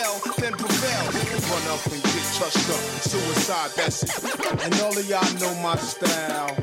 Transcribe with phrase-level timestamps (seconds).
[0.00, 1.04] I then prevail.
[1.50, 2.82] Run up and get touched up.
[3.02, 4.64] Suicide, that's it.
[4.64, 6.56] And all of y'all know my style.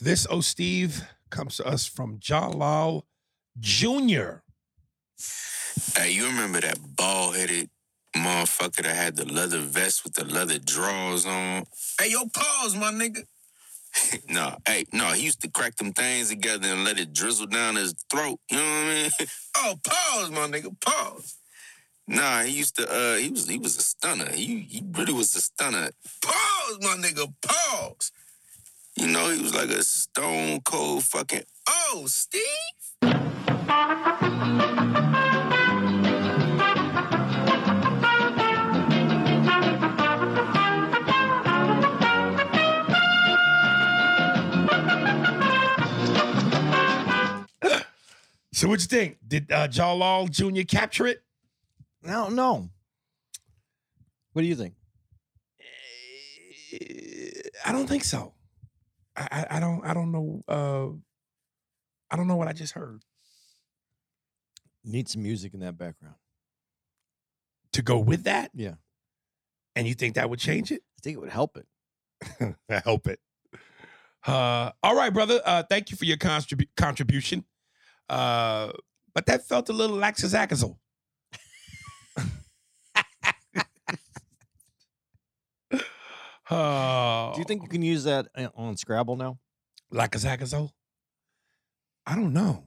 [0.00, 3.06] This O Steve comes to us from Jalal
[3.58, 4.42] Jr.
[5.96, 7.70] Hey, you remember that bald headed
[8.16, 11.64] motherfucker that had the leather vest with the leather drawers on?
[12.00, 13.24] Hey, yo, pause, my nigga.
[14.28, 17.76] no, hey, no, he used to crack them things together and let it drizzle down
[17.76, 18.38] his throat.
[18.50, 19.10] You know what I mean?
[19.56, 21.36] oh, pause, my nigga, pause.
[22.06, 22.88] Nah, he used to.
[22.90, 24.30] uh He was he was a stunner.
[24.32, 25.90] He he really was a stunner.
[26.22, 28.12] Pause, my nigga, pause.
[28.96, 31.44] You know, he was like a stone cold fucking.
[31.68, 32.42] Oh, Steve.
[48.58, 49.18] So what you think?
[49.24, 50.62] Did uh, Jalal Jr.
[50.66, 51.22] capture it?
[52.04, 52.68] I don't know.
[54.32, 54.74] What do you think?
[57.64, 58.34] I don't think so.
[59.14, 60.88] I, I, I don't I don't know uh
[62.10, 63.04] I don't know what I just heard.
[64.84, 66.16] Need some music in that background.
[67.74, 68.50] To go with that?
[68.54, 68.74] Yeah.
[69.76, 70.82] And you think that would change it?
[70.98, 72.56] I think it would help it.
[72.84, 73.20] help it.
[74.26, 75.40] Uh, all right, brother.
[75.44, 77.44] Uh, thank you for your contribu- contribution.
[78.08, 78.72] Uh,
[79.14, 80.76] but that felt a little laxazaxal.
[86.50, 89.38] uh, Do you think you can use that uh, on Scrabble now?
[89.92, 90.70] laxazaxal?
[92.06, 92.64] I don't know.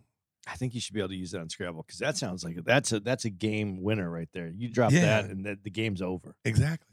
[0.48, 2.58] I think you should be able to use that on Scrabble because that sounds like
[2.64, 4.48] that's a that's a game winner right there.
[4.56, 5.02] You drop Yeah.
[5.22, 6.36] that and the, the game's over.
[6.46, 6.88] Exactly.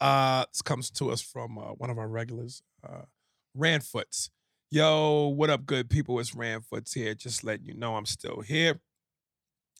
[0.00, 3.02] Uh, this comes to us from uh, one of our regulars, uh,
[3.54, 4.30] Rand Foots.
[4.70, 6.20] Yo, what up, good people?
[6.20, 7.14] It's Rand Foots here.
[7.14, 8.78] Just letting you know I'm still here.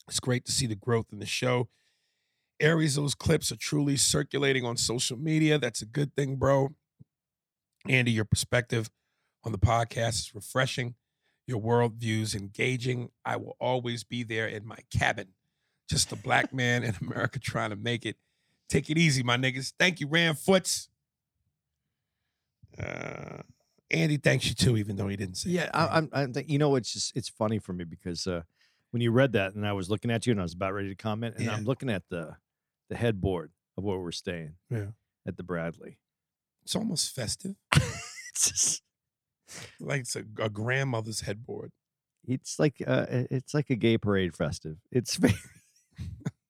[0.09, 1.69] It's great to see the growth in the show.
[2.59, 5.59] Aries, those clips are truly circulating on social media.
[5.59, 6.71] That's a good thing, bro.
[7.87, 8.89] Andy, your perspective
[9.45, 10.95] on the podcast is refreshing.
[11.47, 13.11] Your worldview's engaging.
[13.27, 15.35] I will always be there in my cabin.
[15.91, 18.17] Just a black man in America trying to make it.
[18.71, 19.75] Take it easy, my niggas.
[19.79, 20.89] Thank you, Rand Foots.
[22.83, 23.43] Uh,
[23.91, 25.51] Andy thanks you too, even though he didn't say.
[25.51, 25.71] Yeah, it.
[25.75, 26.09] I, I'm.
[26.13, 28.43] I'm you know, it's just it's funny for me because uh,
[28.91, 30.89] when you read that and I was looking at you and I was about ready
[30.91, 31.53] to comment and Yeah.
[31.55, 32.37] I'm looking at the
[32.91, 34.89] the headboard of where we're staying Yeah.
[35.27, 35.99] at the Bradley.
[36.65, 37.55] It's almost festive.
[38.35, 38.83] It's just,
[39.81, 41.73] Like it's a, a grandmother's headboard.
[42.27, 44.77] it's like uh, it's like a gay parade festive.
[44.93, 45.35] It's very,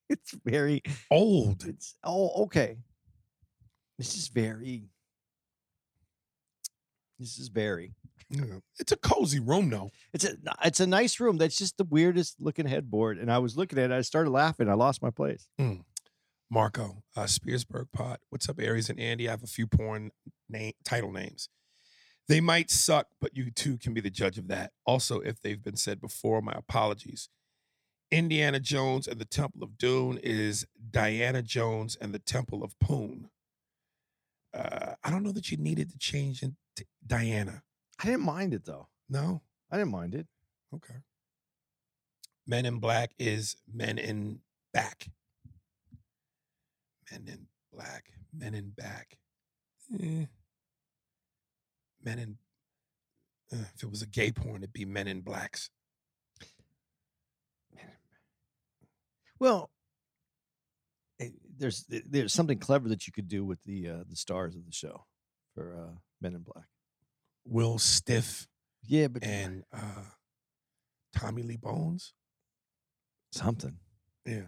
[0.09, 1.65] it's very Old.
[1.65, 2.77] It's oh okay.
[3.97, 4.83] This is very.
[7.19, 7.93] This is Barry.
[8.29, 8.59] Yeah.
[8.79, 9.91] It's a cozy room, though.
[10.13, 11.37] It's a it's a nice room.
[11.37, 13.17] That's just the weirdest looking headboard.
[13.17, 13.93] And I was looking at it.
[13.93, 14.69] I started laughing.
[14.69, 15.47] I lost my place.
[16.49, 18.17] Marco, uh, SpearsBergPod.
[18.29, 19.27] What's up, Aries and Andy?
[19.27, 20.11] I have a few porn
[20.49, 21.49] name title names.
[22.27, 24.71] They might suck, but you too can be the judge of that.
[24.85, 27.29] Also, if they've been said before, my apologies.
[28.11, 33.29] Indiana Jones and the Temple of Doom is Diana Jones and the Temple of Poon.
[34.53, 36.41] Uh, I don't know that you needed to change
[37.05, 37.63] Diana.
[38.01, 38.87] I didn't mind it though.
[39.09, 39.41] No?
[39.71, 40.27] I didn't mind it.
[40.73, 40.95] Okay.
[42.47, 44.39] Men in Black is Men in
[44.73, 45.07] Back.
[47.11, 48.05] Men in Black.
[48.33, 49.17] Men in Back.
[49.93, 50.25] Eh.
[52.03, 52.37] Men in.
[53.53, 55.69] uh, if it was a gay porn, it'd be Men in Blacks.
[59.39, 59.71] Well,
[61.19, 64.55] eh, there's eh, there's something clever that you could do with the uh, the stars
[64.55, 65.05] of the show
[65.55, 66.65] for uh, Men in Black.
[67.45, 68.47] Will Stiff
[68.85, 70.03] Yeah, but and uh,
[71.15, 72.13] Tommy Lee Bones.
[73.31, 73.77] something.
[74.25, 74.47] Yeah.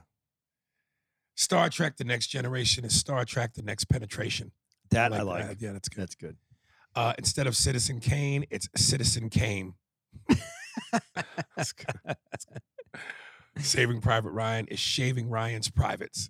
[1.36, 4.52] Star Trek: The Next Generation is Star Trek: The Next Penetration.
[4.92, 5.48] That I like.
[5.48, 5.62] that.
[5.62, 6.02] Yeah, that's good.
[6.02, 6.36] That's good.
[6.96, 9.76] Uh, instead of Citizen Kane, it's Citizen Kane.
[11.56, 11.96] That's good.
[12.06, 12.62] That's good.
[13.64, 16.30] Saving Private Ryan is shaving Ryan's privates.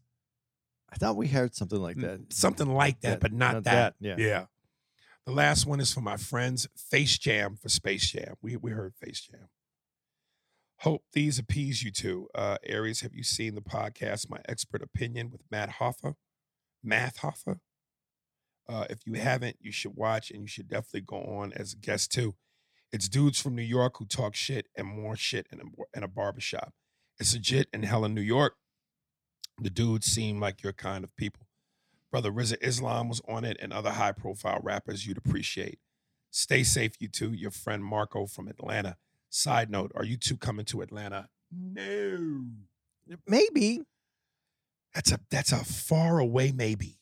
[0.92, 2.32] I thought we heard something like that.
[2.32, 3.96] Something like that, That- but not, not that.
[4.00, 4.24] that, yeah.
[4.24, 4.46] Yeah.
[5.26, 8.36] The last one is for my friends, Face Jam for Space Jam.
[8.42, 9.50] We we heard Face Jam.
[10.80, 12.28] Hope these appease you two.
[12.34, 16.16] Uh, Aries, have you seen the podcast My Expert Opinion with Matt Hoffa?
[16.84, 17.60] Math Hoffa?
[18.68, 21.78] Uh, if you haven't, you should watch and you should definitely go on as a
[21.78, 22.34] guest too.
[22.92, 25.64] It's dudes from New York who talk shit and more shit in a,
[25.96, 26.74] in a barbershop.
[27.20, 28.56] It's legit in hell in New York.
[29.62, 31.46] The dudes seem like your kind of people.
[32.12, 35.80] Brother Rizza Islam was on it and other high profile rappers you'd appreciate.
[36.30, 37.32] Stay safe, you two.
[37.34, 38.98] Your friend Marco from Atlanta.
[39.30, 41.30] Side note, are you two coming to Atlanta?
[41.52, 42.46] No.
[43.28, 43.82] Maybe
[44.94, 47.00] That's a that's a far away maybe.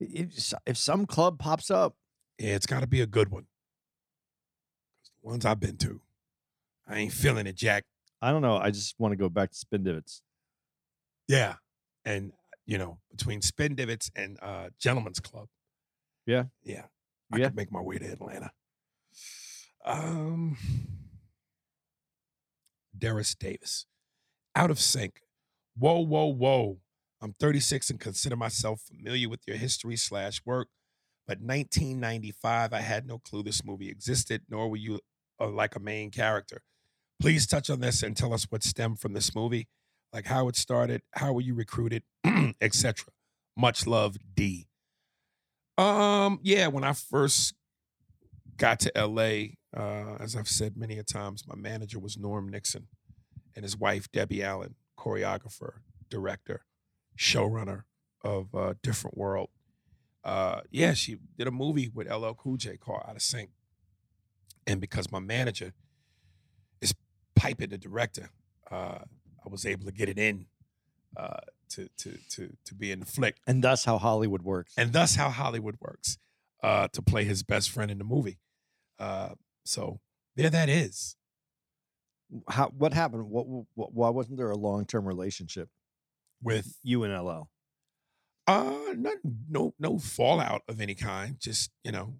[0.00, 1.94] if, if some club pops up,
[2.38, 3.46] Yeah, it's gotta be a good one.
[5.22, 6.00] the ones I've been to,
[6.88, 7.84] I ain't feeling it, Jack.
[8.22, 8.56] I don't know.
[8.56, 10.22] I just want to go back to spin divots.
[11.28, 11.54] Yeah.
[12.04, 12.32] And
[12.70, 15.48] you know, between Spin Divots and uh Gentleman's Club.
[16.24, 16.44] Yeah.
[16.62, 16.86] Yeah.
[17.32, 17.46] I Yeah.
[17.46, 18.52] could make my way to Atlanta.
[19.84, 20.56] Um
[22.96, 23.86] Darius Davis.
[24.54, 25.22] Out of sync.
[25.76, 26.78] Whoa, whoa, whoa.
[27.20, 30.68] I'm 36 and consider myself familiar with your history slash work.
[31.26, 35.00] But 1995, I had no clue this movie existed, nor were you
[35.40, 36.62] uh, like a main character.
[37.20, 39.68] Please touch on this and tell us what stemmed from this movie,
[40.12, 42.02] like how it started, how were you recruited,
[42.60, 43.12] etc.
[43.56, 44.68] Much love, D.
[45.78, 47.54] Um, yeah, when I first
[48.56, 52.88] got to LA, uh, as I've said many a times, my manager was Norm Nixon
[53.56, 56.64] and his wife, Debbie Allen, choreographer, director,
[57.18, 57.84] showrunner
[58.22, 59.48] of uh, Different World.
[60.22, 63.50] Uh, yeah, she did a movie with LL Cool J called Out of Sync.
[64.66, 65.72] And because my manager
[66.80, 66.94] is
[67.34, 68.30] piping the director,
[68.70, 68.98] uh,
[69.44, 70.46] I was able to get it in
[71.16, 71.40] uh,
[71.70, 74.72] to, to, to, to be in the flick And that's how Hollywood works.
[74.76, 76.18] and thus how Hollywood works
[76.62, 78.38] uh, to play his best friend in the movie.
[78.98, 79.30] Uh,
[79.64, 80.00] so
[80.36, 81.16] there that is.
[82.48, 83.30] how what happened?
[83.30, 85.68] What, what why wasn't there a long term relationship
[86.42, 87.48] With you and LL?
[88.46, 89.16] uh, not,
[89.48, 91.38] no no fallout of any kind.
[91.40, 92.14] Just you know,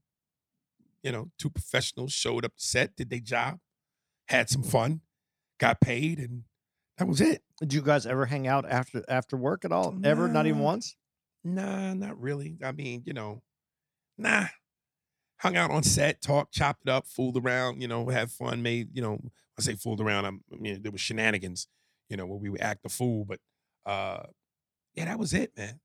[1.02, 3.58] you know, two professionals showed up to set, did their job,
[4.28, 5.00] had some fun,
[5.58, 6.44] got paid, and
[7.00, 7.42] that was it.
[7.60, 9.98] Did you guys ever hang out after after work at all?
[10.04, 10.28] Ever?
[10.28, 10.96] Not even once?
[11.42, 12.58] Nah, not really.
[12.62, 13.42] I mean, you know,
[14.18, 14.44] nah.
[15.38, 18.90] Hung out on set, talked, chopped it up, fooled around, you know, had fun, made,
[18.92, 19.18] you know,
[19.58, 21.66] I say fooled around, I'm, I mean, there was shenanigans,
[22.10, 23.38] you know, where we would act the fool, but
[23.86, 24.24] uh
[24.94, 25.80] yeah, that was it, man.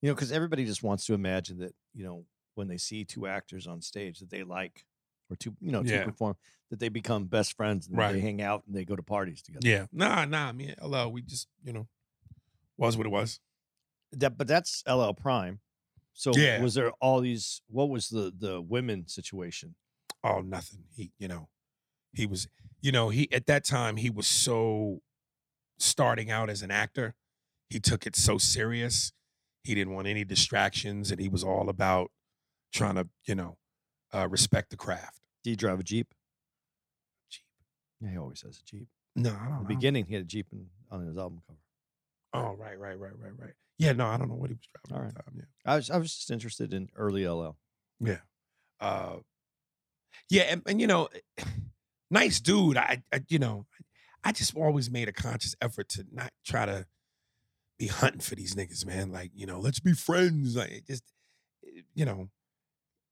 [0.00, 3.26] You know, because everybody just wants to imagine that you know when they see two
[3.26, 4.84] actors on stage that they like,
[5.30, 6.04] or two you know two Yeah.
[6.04, 6.36] perform
[6.70, 8.12] that they become best friends and Right.
[8.12, 9.68] they hang out and they go to parties together.
[9.68, 9.86] Yeah.
[9.92, 11.86] Nah, nah, me and LL, we just, you know,
[12.76, 13.40] was what it was.
[14.12, 15.60] That, but that's LL Prime.
[16.12, 16.60] So Yeah.
[16.60, 17.60] was there all these?
[17.68, 19.76] What was the the women situation?
[20.24, 20.84] Oh, nothing.
[20.94, 21.48] He, you know,
[22.12, 22.48] he was,
[22.80, 25.02] you know, he at that time he was so
[25.78, 27.14] starting out as an actor.
[27.68, 29.12] He took it so serious.
[29.62, 32.10] He didn't want any distractions, and he was all about
[32.72, 33.58] trying to, you know,
[34.16, 35.20] uh, respect the craft.
[35.44, 36.08] Do you drive a jeep?
[37.30, 37.42] Jeep.
[38.00, 38.88] Yeah, he always has a jeep.
[39.14, 39.44] No, I In don't.
[39.48, 41.58] the I don't- beginning, he had a jeep in, on his album cover.
[42.34, 43.52] Oh, right, right, right, right, right.
[43.78, 45.34] Yeah, no, I don't know what he was driving All at the time.
[45.38, 45.72] Yeah.
[45.72, 47.56] I was I was just interested in early LL.
[48.00, 48.18] Yeah.
[48.80, 49.16] Uh,
[50.30, 51.08] yeah, and, and you know,
[52.10, 52.76] nice dude.
[52.76, 53.66] I, I, you know,
[54.24, 56.86] I just always made a conscious effort to not try to
[57.78, 59.12] be hunting for these niggas, man.
[59.12, 60.56] Like, you know, let's be friends.
[60.56, 61.04] Like, just,
[61.94, 62.28] you know,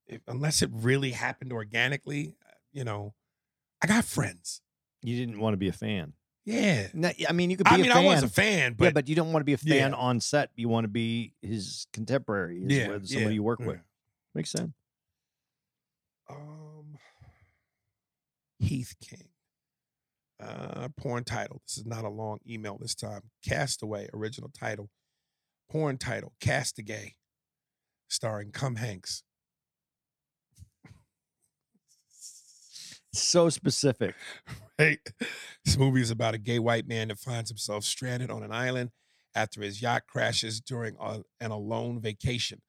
[0.07, 3.13] if, unless it really happened organically, uh, you know,
[3.81, 4.61] I got friends.
[5.01, 6.13] You didn't want to be a fan.
[6.45, 6.87] Yeah.
[6.93, 8.03] No, I mean, you could be I a mean, fan.
[8.03, 9.97] I was a fan, but yeah, but you don't want to be a fan Yeah.
[9.97, 10.51] on set.
[10.55, 13.79] You want to be his contemporary, his, yeah, with somebody yeah, you work with.
[14.35, 14.71] Makes sense.
[16.29, 16.97] Um,
[18.59, 19.29] Heath King.
[20.41, 21.61] Uh, porn title.
[21.65, 23.21] This is not a long email this time.
[23.47, 24.89] Castaway, original title.
[25.69, 27.15] Porn title, Castaway,
[28.09, 29.23] starring Cum Hanks.
[33.15, 34.15] So specific.
[34.77, 34.99] Right?
[35.63, 38.91] This movie is about a gay white man that finds himself stranded on an island
[39.33, 42.61] after his yacht crashes during a- an alone vacation.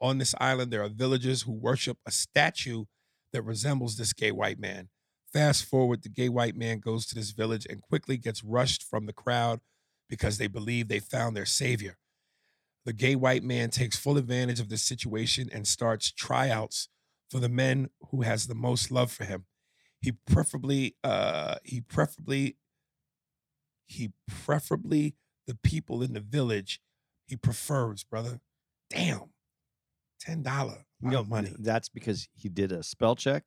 [0.00, 2.84] On this island, there are villagers who worship a statue
[3.32, 4.90] that resembles this gay white man.
[5.32, 9.06] Fast forward, the gay white man goes to this village and quickly gets rushed from
[9.06, 9.60] the crowd
[10.08, 11.98] because they believe they found their savior.
[12.84, 16.88] The gay white man takes full advantage of this situation and starts tryouts
[17.28, 19.46] for the men who has the most love for him.
[20.00, 22.56] He preferably, uh, he preferably,
[23.86, 25.14] he preferably
[25.46, 26.80] the people in the village
[27.30, 28.40] he prefers, brother.
[28.90, 29.30] Damn.
[30.20, 31.54] Ten dollar no money.
[31.58, 33.44] That's because he did a spell check,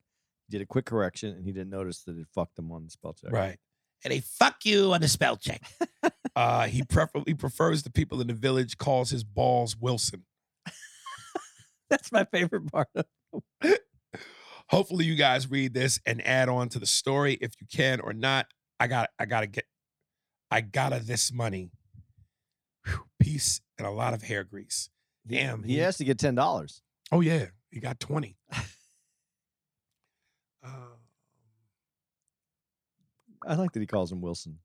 [0.49, 3.13] did a quick correction, and he didn't notice that it fucked him on the spell
[3.13, 3.31] check.
[3.31, 3.57] Right.
[4.05, 5.61] And they fuck you on the spell check.
[6.35, 10.23] uh, he preferably prefers the people in the village, calls his balls Wilson.
[11.89, 12.87] That's my favorite part.
[12.95, 13.05] Of
[14.69, 18.13] Hopefully you guys read this and add on to the story if you can or
[18.13, 18.47] not.
[18.79, 19.65] I got I gotta get
[20.49, 21.71] I gotta this money.
[22.85, 24.89] Whew, peace and a lot of hair grease.
[25.27, 25.63] Damn.
[25.63, 26.81] he has to get ten dollars.
[27.11, 28.35] Oh yeah, he got 20.
[28.51, 28.59] uh,
[33.47, 34.59] I like that he calls him Wilson.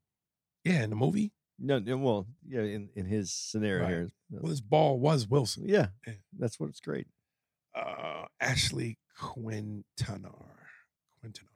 [0.63, 1.31] yeah, in the movie.
[1.61, 3.89] No, no, well, yeah, in, in his scenario Right.
[3.91, 4.09] here.
[4.31, 5.67] Well, his ball was Wilson.
[5.67, 6.13] yeah, Yeah.
[6.37, 7.07] that's what's great.
[7.75, 9.83] uh, Ashley Quintanar.
[11.23, 11.49] Quintanar.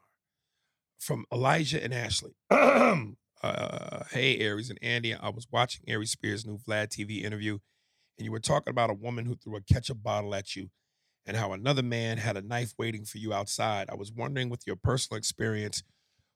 [1.00, 2.32] From Elijah and Ashley.
[2.50, 5.14] uh, hey, Aries and Andy.
[5.14, 7.60] I was watching Aries Spears' new Vlad TV interview,
[8.18, 10.70] and you were talking about a woman who threw a ketchup bottle at you
[11.26, 13.90] and how another man had a knife waiting for you outside.
[13.90, 15.84] I was wondering, with your personal experience,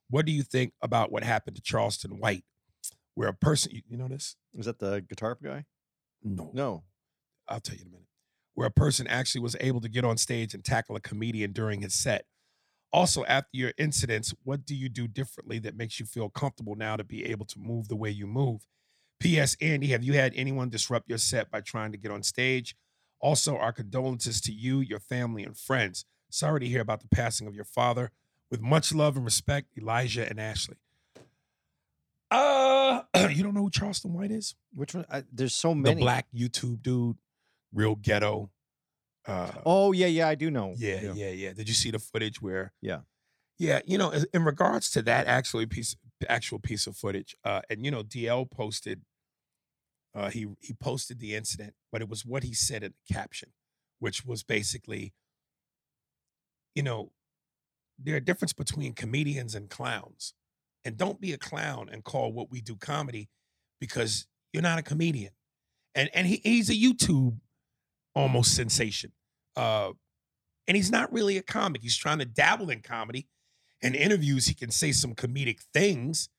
[0.09, 2.45] what do you think about what happened to Charleston White,
[3.15, 4.35] where a person, you, you know this?
[4.53, 5.65] Is that the guitar guy?
[6.23, 6.51] No.
[6.53, 6.83] No.
[7.47, 8.06] I'll tell you in a minute,
[8.57, 11.79] where a person actually was able to get on stage and tackle a comedian during
[11.79, 12.25] his set.
[12.91, 16.95] Also, after your incidents, what do you do differently that makes you feel comfortable now
[16.95, 18.65] to be able to move the way you move?
[19.19, 19.55] P.S.
[19.61, 22.75] Andy, have you had anyone disrupt your set by trying to get on stage?
[23.19, 26.05] Also, our condolences to you, your family, and friends.
[26.31, 28.09] Sorry to hear about the passing of your father.
[28.49, 30.77] With much love and respect, Elijah and Ashley.
[32.31, 34.55] Uh, you don't know who Charleston White is?
[34.73, 35.05] Which one?
[35.11, 36.01] I, there's so The many.
[36.01, 37.17] black YouTube dude,
[37.73, 38.49] real ghetto.
[39.25, 40.73] Uh, Oh yeah, yeah, I do know.
[40.77, 42.73] yeah, yeah, yeah, Did you see the footage where?
[42.81, 42.99] Yeah.
[43.59, 45.95] Yeah, you know, in regards to that actually piece,
[46.29, 49.01] actual piece of footage, uh, and you know, DL posted,
[50.13, 53.49] uh, he he posted the incident, but it was what he said in the caption,
[53.99, 55.11] which was basically,
[56.75, 57.11] you know,
[57.97, 60.33] there's a difference between comedians and clowns,
[60.85, 63.27] and don't be a clown and call what we do comedy,
[63.81, 65.31] because you're not a comedian,
[65.95, 67.39] and and he, he's a YouTube
[68.17, 69.11] almost sensation.
[69.55, 69.91] Uh,
[70.67, 71.81] and he's not really a comic.
[71.81, 73.27] He's trying to dabble in comedy.
[73.81, 76.29] In interviews, he can say some comedic things,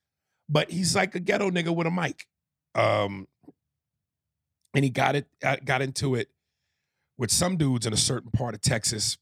[0.49, 2.27] but he's like a ghetto nigga with a mic.
[2.75, 3.29] Um,
[4.75, 6.29] and he got it, uh, got into it
[7.17, 9.17] with some dudes in a certain part of Texas.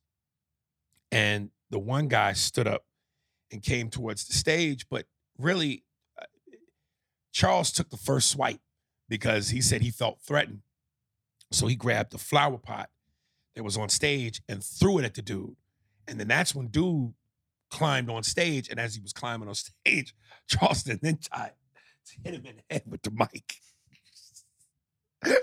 [1.13, 2.85] And the one guy stood up
[3.53, 5.05] and came towards the stage, but
[5.39, 5.85] really,
[6.21, 6.25] uh,
[7.33, 8.61] Charles took the first swipe
[9.09, 10.63] because he said he felt threatened.
[11.51, 12.91] So he grabbed the flower pot
[13.55, 15.57] that was on stage and threw it at the dude.
[16.09, 17.15] And then that's when dude
[17.71, 18.69] climbed on stage.
[18.69, 20.15] And as he was climbing on stage,
[20.49, 21.53] Charleston then tried
[22.07, 23.55] to hit him in the head with the mic.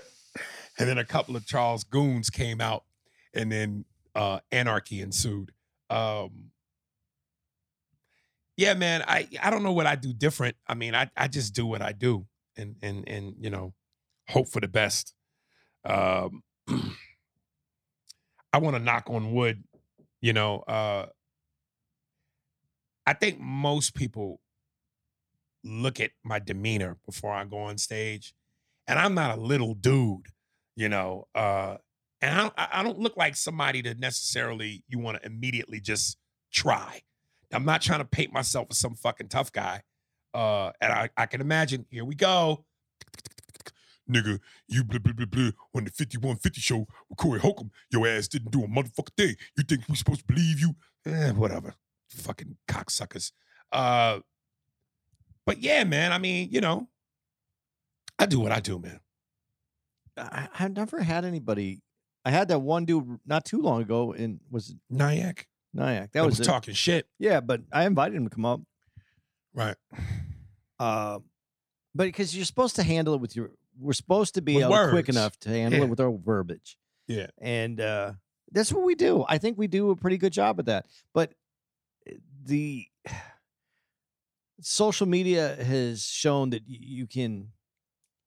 [0.79, 2.83] and then a couple of Charles goons came out,
[3.33, 5.51] and then uh, anarchy ensued.
[5.89, 6.51] Um,
[8.55, 10.55] yeah, man, I I don't know what I do different.
[10.67, 13.73] I mean, I I just do what I do, and and and you know,
[14.29, 15.13] hope for the best.
[15.85, 16.43] Um,
[18.53, 19.63] I want to knock on wood.
[20.21, 21.07] You know, uh,
[23.05, 24.39] I think most people
[25.63, 28.33] look at my demeanor before I go on stage,
[28.87, 30.27] and I'm not a little dude.
[30.75, 31.77] You know, uh,
[32.21, 36.17] and I I don't look like somebody that necessarily you want to immediately just
[36.51, 37.01] try.
[37.53, 39.81] I'm not trying to paint myself as some fucking tough guy.
[40.33, 42.65] Uh, and I, I can imagine, here we go.
[44.09, 48.27] Nigga, you blah, blah, blah, blah, on the 5150 show with Corey Holcomb, your ass
[48.27, 49.35] didn't do a motherfucking thing.
[49.57, 50.75] You think we supposed to believe you?
[51.05, 51.75] Eh, whatever.
[52.09, 53.31] Fucking cocksuckers.
[53.71, 54.19] Uh,
[55.45, 56.89] but yeah, man, I mean, you know,
[58.19, 58.99] I do what I do, man.
[60.17, 61.81] I, I've never had anybody.
[62.25, 65.47] I had that one dude not too long ago, and was it Nyack.
[65.73, 66.11] Nyack?
[66.11, 67.07] That That was was talking shit.
[67.19, 68.61] Yeah, but I invited him to come up.
[69.53, 69.75] Right.
[70.79, 71.19] Uh,
[71.95, 74.61] but because you're supposed to handle it with your, we're supposed to be
[74.91, 75.85] quick enough to handle Yeah.
[75.85, 76.77] it with our verbiage,
[77.07, 77.27] Yeah.
[77.39, 78.13] and uh,
[78.51, 79.25] that's what we do.
[79.27, 80.85] I think we do a pretty good job at that.
[81.13, 81.33] But
[82.07, 82.13] eh,
[82.45, 82.87] the
[84.61, 87.49] social media has shown that you can,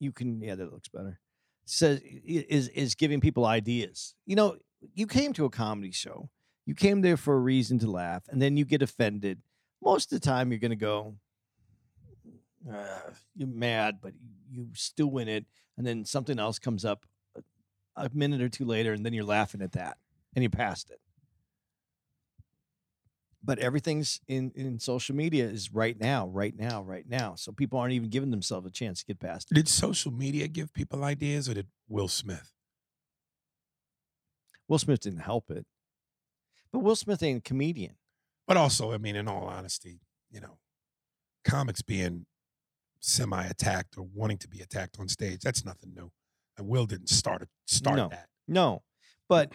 [0.00, 0.40] you can.
[0.40, 1.20] Yeah, that looks better.
[1.64, 4.14] Says is is giving people ideas.
[4.26, 4.56] You know,
[4.94, 6.28] you came to a comedy show.
[6.64, 9.40] You came there for a reason to laugh, and then you get offended.
[9.82, 11.14] Most of the time, you're going to go,
[12.72, 14.30] uh, you're mad, but you
[14.74, 15.46] still in it.
[15.76, 17.42] And then something else comes up a,
[17.96, 19.98] a minute or two later, and then you're laughing at that
[20.34, 21.00] and you passed it.
[23.46, 27.36] but everything's in in social media is right now, right now, right now.
[27.36, 29.54] So people aren't even giving themselves a chance to get past it.
[29.54, 32.52] Did social media give people ideas, or did Will Smith?
[34.68, 35.64] Will Smith didn't help it,
[36.72, 37.94] but Will Smith ain't a comedian.
[38.48, 40.00] But also, I mean, in all honesty,
[40.30, 40.58] you know,
[41.44, 42.26] comics being
[43.06, 46.10] semi-attacked or wanting to be attacked on stage, that's nothing new.
[46.58, 48.08] And Will didn't start it, start No.
[48.08, 48.28] that.
[48.48, 48.82] No,
[49.28, 49.52] but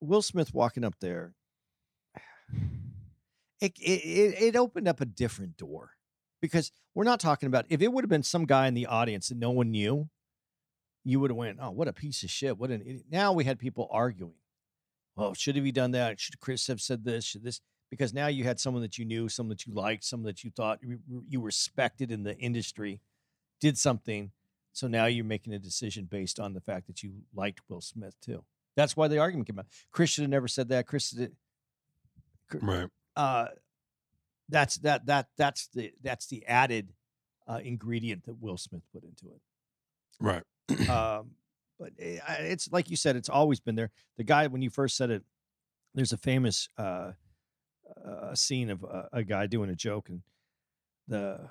[0.00, 1.34] Will Smith walking up there,
[3.60, 5.92] it, it it it opened up a different door
[6.40, 9.28] because we're not talking about if it would have been some guy in the audience
[9.28, 10.08] that no one knew,
[11.04, 12.58] you would have went, oh, what a piece of shit!
[12.58, 13.04] What an idiot.
[13.10, 14.34] Now we had people arguing.
[15.16, 16.20] Oh, should have he done that?
[16.20, 17.24] Should Chris have said this?
[17.24, 17.60] Should this?
[17.92, 20.50] Because now you had someone that you knew, someone that you liked, someone that you
[20.50, 20.78] thought
[21.28, 23.02] you, respected in the industry,
[23.60, 24.30] did something.
[24.72, 28.14] So now you're making a decision based on the fact that you liked Will Smith
[28.22, 28.44] too.
[28.76, 29.66] That's why the argument came out.
[29.90, 30.86] Chris should have never said that.
[30.86, 31.36] Chris did.
[32.62, 32.88] Right.
[33.14, 33.48] Uh,
[34.48, 36.94] that's that that that's the that's the added
[37.46, 39.40] uh, ingredient that Will Smith put into it.
[40.18, 40.42] Right.
[40.88, 41.32] Um,
[41.78, 43.90] but eh, I- it's like you said, it's always been there.
[44.16, 45.24] The guy when you first said it,
[45.94, 47.12] there's a famous uh,
[48.06, 50.22] uh, scene of a, a guy doing a joke, and
[51.08, 51.50] the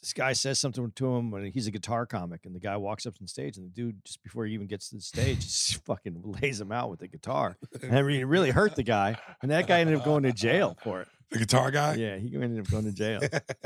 [0.00, 3.06] this guy says something to him and he's a guitar comic, and the guy walks
[3.06, 5.84] up on stage, and the dude just before he even gets to the stage, just
[5.84, 9.16] fucking lays him out with the guitar, and I mean, it really hurt the guy,
[9.42, 11.08] and that guy ended up going to jail for it.
[11.30, 11.94] The guitar guy?
[11.94, 13.20] Yeah, he ended up going to jail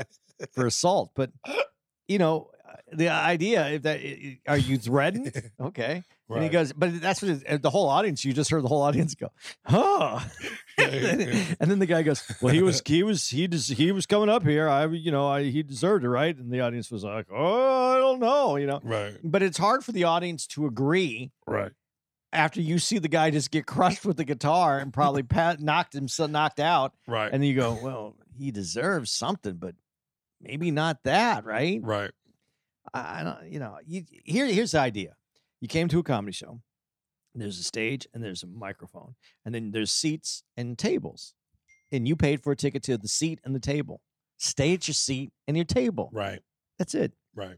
[0.51, 1.11] for assault.
[1.15, 1.31] But
[2.07, 2.49] you know,
[2.93, 3.99] the idea if that
[4.47, 5.31] are you threatened?
[5.61, 8.23] Okay, and he goes, but that's what it, uh, the whole audience.
[8.25, 9.29] You just heard the whole audience go,
[9.65, 10.19] "Huh,"
[10.77, 14.29] and, then, the guy goes, "Well, he was, he was, he des- he was coming
[14.29, 14.67] up here.
[14.67, 17.97] I, you know, I, he deserved it, right?" And the audience was like, "Oh, I
[17.97, 18.79] don't know," you know.
[18.83, 19.17] Right.
[19.23, 21.71] But it's hard for the audience to agree Right.
[22.33, 25.93] after you see the guy just get crushed with the guitar and probably pat, knocked
[25.93, 27.31] himself knocked out, Right.
[27.31, 29.75] and then you go, "Well, he deserves something, but
[30.41, 32.11] maybe not that, right?" right.
[32.93, 35.15] I don't, you know, you, here, here's the idea.
[35.59, 36.61] You came to a comedy show.
[37.33, 39.15] There's a stage and there's a microphone,
[39.45, 41.33] and then there's seats and tables,
[41.91, 44.01] and you paid for a ticket to the seat and the table.
[44.37, 46.09] Stay at your seat and your table.
[46.11, 46.41] Right.
[46.77, 47.13] That's it.
[47.33, 47.57] Right.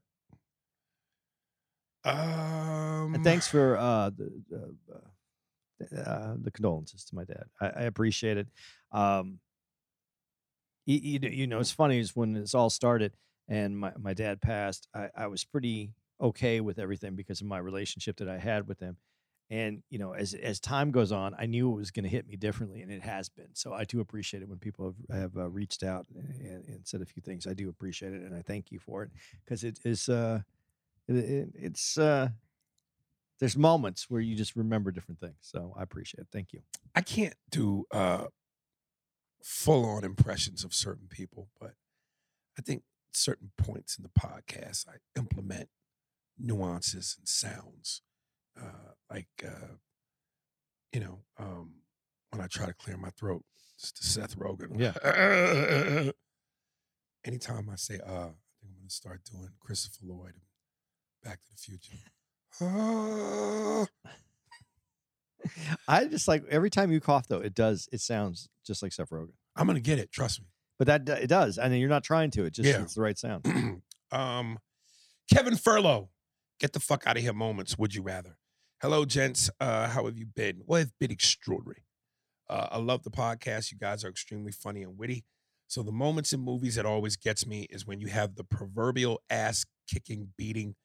[2.05, 3.15] Um.
[3.15, 7.45] And thanks for uh, the uh, uh, the condolences to my dad.
[7.61, 8.47] I, I appreciate it.
[8.91, 9.39] Um,
[10.85, 13.13] you, you, know- you know, it's funny is when this all started
[13.47, 17.57] and my, my dad passed, I, I was pretty okay with everything because of my
[17.57, 18.97] relationship that I had with him.
[19.49, 22.25] And you know, as as time goes on, I knew it was going to hit
[22.25, 23.49] me differently, and it has been.
[23.53, 27.01] So I do appreciate it when people have, have uh, reached out and, and said
[27.01, 27.45] a few things.
[27.45, 29.11] I do appreciate it, and I thank you for it
[29.43, 30.41] because it is uh,
[31.07, 32.29] it, it, it's uh,
[33.39, 35.35] there's moments where you just remember different things.
[35.41, 36.27] So I appreciate it.
[36.31, 36.61] Thank you.
[36.95, 38.25] I can't do uh
[39.43, 41.73] full on impressions of certain people, but
[42.57, 42.83] I think
[43.15, 45.69] certain points in the podcast I implement
[46.37, 48.01] nuances and sounds.
[48.59, 49.75] Uh like uh
[50.91, 51.73] you know, um
[52.31, 53.43] when I try to clear my throat,
[53.79, 54.79] just to Seth Rogen.
[54.79, 56.11] Yeah.
[57.25, 60.41] Anytime I say uh, I think I'm gonna start doing Christopher Lloyd and
[61.23, 61.97] Back to the Future.
[62.61, 63.85] Uh,
[65.87, 67.87] I just like every time you cough though, it does.
[67.91, 70.47] It sounds just like Seth Rogen, I'm gonna get it, trust me.
[70.79, 71.57] But that it does.
[71.59, 72.45] I mean, you're not trying to.
[72.45, 72.81] It just Yeah.
[72.81, 73.81] it's the right sound.
[74.11, 74.59] um,
[75.31, 76.09] Kevin Furlow,
[76.59, 77.33] get the fuck out of here.
[77.33, 77.77] Moments.
[77.77, 78.37] Would you rather?
[78.81, 79.49] Hello, gents.
[79.59, 80.61] Uh, how have you been?
[80.65, 81.85] Well, it's been extraordinary.
[82.49, 83.71] Uh, I love the podcast.
[83.71, 85.23] You guys are extremely funny and witty.
[85.67, 89.21] So the moments in movies that always gets me is when you have the proverbial
[89.29, 90.75] ass kicking, beating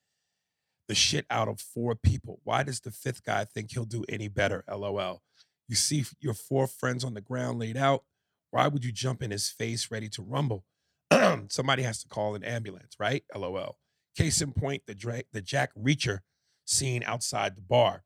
[0.86, 2.40] the shit out of four people.
[2.44, 4.64] Why does the fifth guy think he'll do any better?
[4.70, 5.20] LOL.
[5.66, 8.04] You see your four friends on the ground laid out.
[8.50, 10.64] Why would you jump in his face ready to rumble?
[11.48, 13.24] Somebody has to call an ambulance, right?
[13.34, 13.78] LOL.
[14.16, 16.20] Case in point, the, Dra- the Jack Reacher
[16.64, 18.04] scene outside the bar.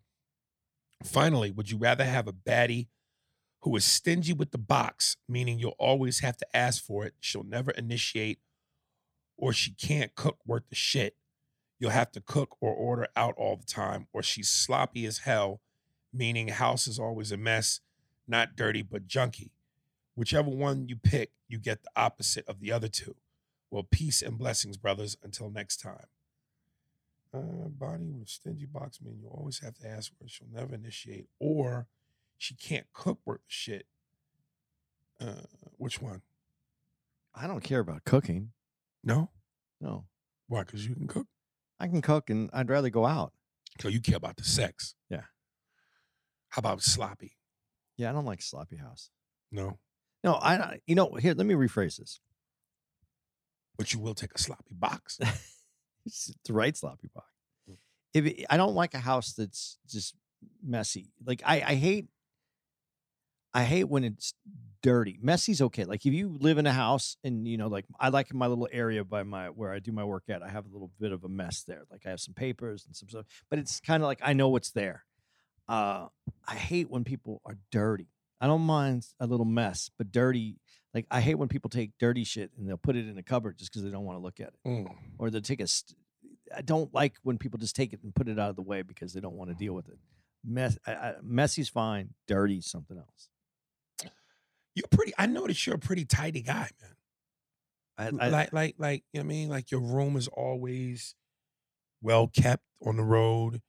[1.02, 2.88] Finally, would you rather have a baddie
[3.62, 7.44] who is stingy with the box, meaning you'll always have to ask for it, she'll
[7.44, 8.38] never initiate,
[9.36, 11.16] or she can't cook worth the shit?
[11.78, 15.60] You'll have to cook or order out all the time, or she's sloppy as hell,
[16.12, 17.80] meaning house is always a mess,
[18.28, 19.50] not dirty but junky.
[20.14, 23.16] Whichever one you pick, you get the opposite of the other two.
[23.70, 25.16] Well, peace and blessings, brothers.
[25.22, 26.06] Until next time.
[27.34, 30.28] Uh, Bonnie with a stingy box man, you always have to ask her.
[30.28, 31.86] She'll never initiate, or
[32.36, 33.86] she can't cook worth the shit.
[35.18, 35.46] Uh,
[35.78, 36.20] which one?
[37.34, 38.50] I don't care about cooking.
[39.02, 39.30] No,
[39.80, 40.04] No,
[40.46, 40.62] why?
[40.64, 41.26] Because you can cook.
[41.80, 43.32] I can cook, and I'd rather go out.
[43.80, 44.94] So you care about the sex.
[45.08, 45.22] Yeah.
[46.50, 47.38] How about sloppy?
[47.96, 49.08] Yeah, I don't like sloppy house.
[49.50, 49.78] No.
[50.24, 50.80] No, I.
[50.86, 51.34] You know, here.
[51.34, 52.20] Let me rephrase this.
[53.76, 55.18] But you will take a sloppy box.
[56.04, 57.28] It's the right sloppy box.
[57.70, 57.76] Mm.
[58.14, 60.14] If it, I don't like a house that's just
[60.62, 61.10] messy.
[61.24, 62.06] Like I, I hate.
[63.54, 64.34] I hate when it's
[64.82, 65.18] dirty.
[65.22, 65.84] Messy's okay.
[65.84, 68.68] Like if you live in a house and you know, like I like my little
[68.72, 70.42] area by my where I do my work at.
[70.42, 71.82] I have a little bit of a mess there.
[71.90, 74.48] Like I have some papers and some stuff, but it's kind of like I know
[74.48, 75.04] what's there.
[75.68, 76.06] Uh,
[76.48, 78.08] I hate when people are dirty.
[78.42, 80.58] I don't mind a little mess, but dirty.
[80.92, 83.56] Like I hate when people take dirty shit and they'll put it in a cupboard
[83.56, 84.92] just because they don't want to look at it Mm.
[85.18, 85.66] or they'll take a.
[85.66, 85.96] St-
[86.54, 88.82] I don't like when people just take it and put it out of the way
[88.82, 89.98] because they don't want to deal with it.
[90.44, 92.10] Mess, I, I, messy's fine.
[92.26, 93.28] Dirty's something else.
[94.74, 95.12] You're pretty.
[95.16, 98.16] I noticed you're a pretty tidy guy, man.
[98.20, 99.04] I, I, like, like, like.
[99.12, 99.48] You know what I mean?
[99.50, 101.14] Like your room is always
[102.02, 103.62] well kept on the road.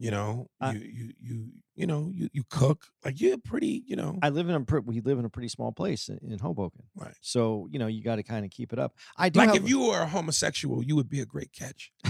[0.00, 2.84] You know, I- you, you, you, you know, you, you cook.
[3.04, 3.82] Like you're pretty.
[3.86, 6.38] You know, I live in a we live in a pretty small place in, in
[6.38, 7.14] Hoboken, right.
[7.20, 8.94] so you know you got to kind of keep it up.
[9.16, 11.90] I do Like if you were a homosexual, you would be a great catch.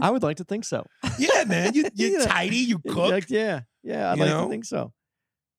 [0.00, 0.84] I would like to think so.
[1.18, 1.74] Yeah, man.
[1.74, 2.26] You, you're Yeah.
[2.26, 2.56] tidy.
[2.56, 3.10] You cook.
[3.10, 4.44] like, yeah, yeah, I'd You like know?
[4.44, 4.92] to think so.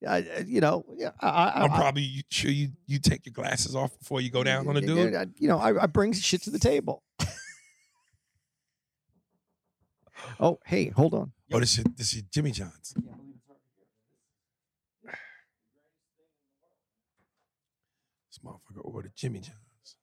[0.00, 3.32] Yeah, I, you know, yeah, I, I, I'm probably you- sure you you take your
[3.32, 5.14] glasses off before you go down on a dude.
[5.14, 7.02] I- You know, I, I bring shit to the table.
[10.40, 11.32] oh, hey, hold on.
[11.52, 12.94] Oh, this is this is Jimmy John's.
[18.30, 19.96] This motherfucker ordered Jimmy John's.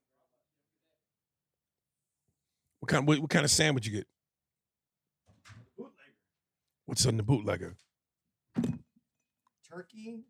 [2.79, 3.07] What kind?
[3.07, 4.07] What, what kind of sandwich you get?
[6.85, 7.75] What's on the bootlegger?
[9.69, 10.23] Turkey,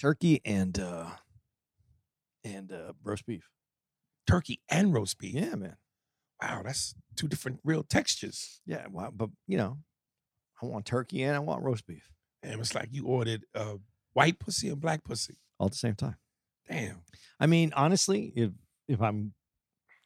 [0.00, 1.10] turkey, and uh
[2.44, 3.48] and uh roast beef.
[4.26, 5.34] Turkey and roast beef.
[5.34, 5.76] Yeah, man.
[6.42, 8.60] Wow, that's two different real textures.
[8.66, 9.78] Yeah, well, but you know,
[10.62, 12.08] I want turkey and I want roast beef
[12.42, 13.74] And it's like you ordered uh,
[14.14, 15.36] white pussy and black pussy.
[15.58, 16.16] all at the same time.
[16.68, 17.02] Damn.
[17.38, 18.50] I mean, honestly, if
[18.88, 19.34] if I'm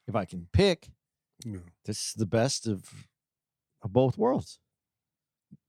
[0.09, 0.88] if I can pick,
[1.44, 1.59] Yeah.
[1.85, 2.83] this is the best of,
[3.83, 4.59] of both worlds.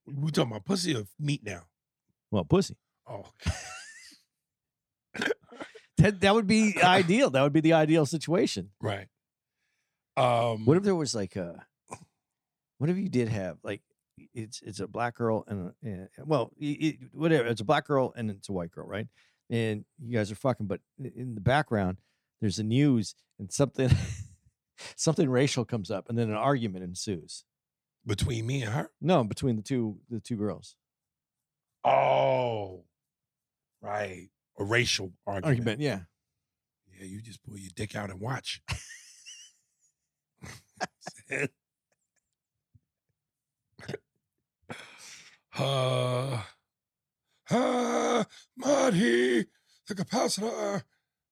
[0.08, 1.64] We talking about pussy or meat now?
[2.32, 2.78] Well, pussy.
[3.08, 3.26] Oh,
[5.98, 7.30] That that would be ideal.
[7.30, 8.72] That would be the ideal situation.
[8.82, 9.08] right.
[10.18, 11.66] Um, What if there was like a
[12.78, 13.82] what if you did have like
[14.34, 17.86] it's it's a black girl and, a, and well i- i- whatever it's a black
[17.88, 19.08] girl and it's a white girl right
[19.50, 20.80] and you guys are fucking but
[21.16, 21.98] in the background
[22.42, 23.90] there's the news and something
[24.96, 27.44] something racial comes up and then an argument ensues
[28.06, 28.90] between me and her?
[29.02, 30.76] no between the two the two girls
[31.84, 32.84] Oh,
[33.82, 34.30] right.
[34.60, 35.46] A racial argument.
[35.60, 36.00] argument yeah
[37.00, 38.62] Yeah, you just pull your dick out and watch.
[45.58, 46.42] uh,
[47.50, 48.24] uh,
[48.58, 49.46] Marty,
[49.88, 50.84] the capacitor.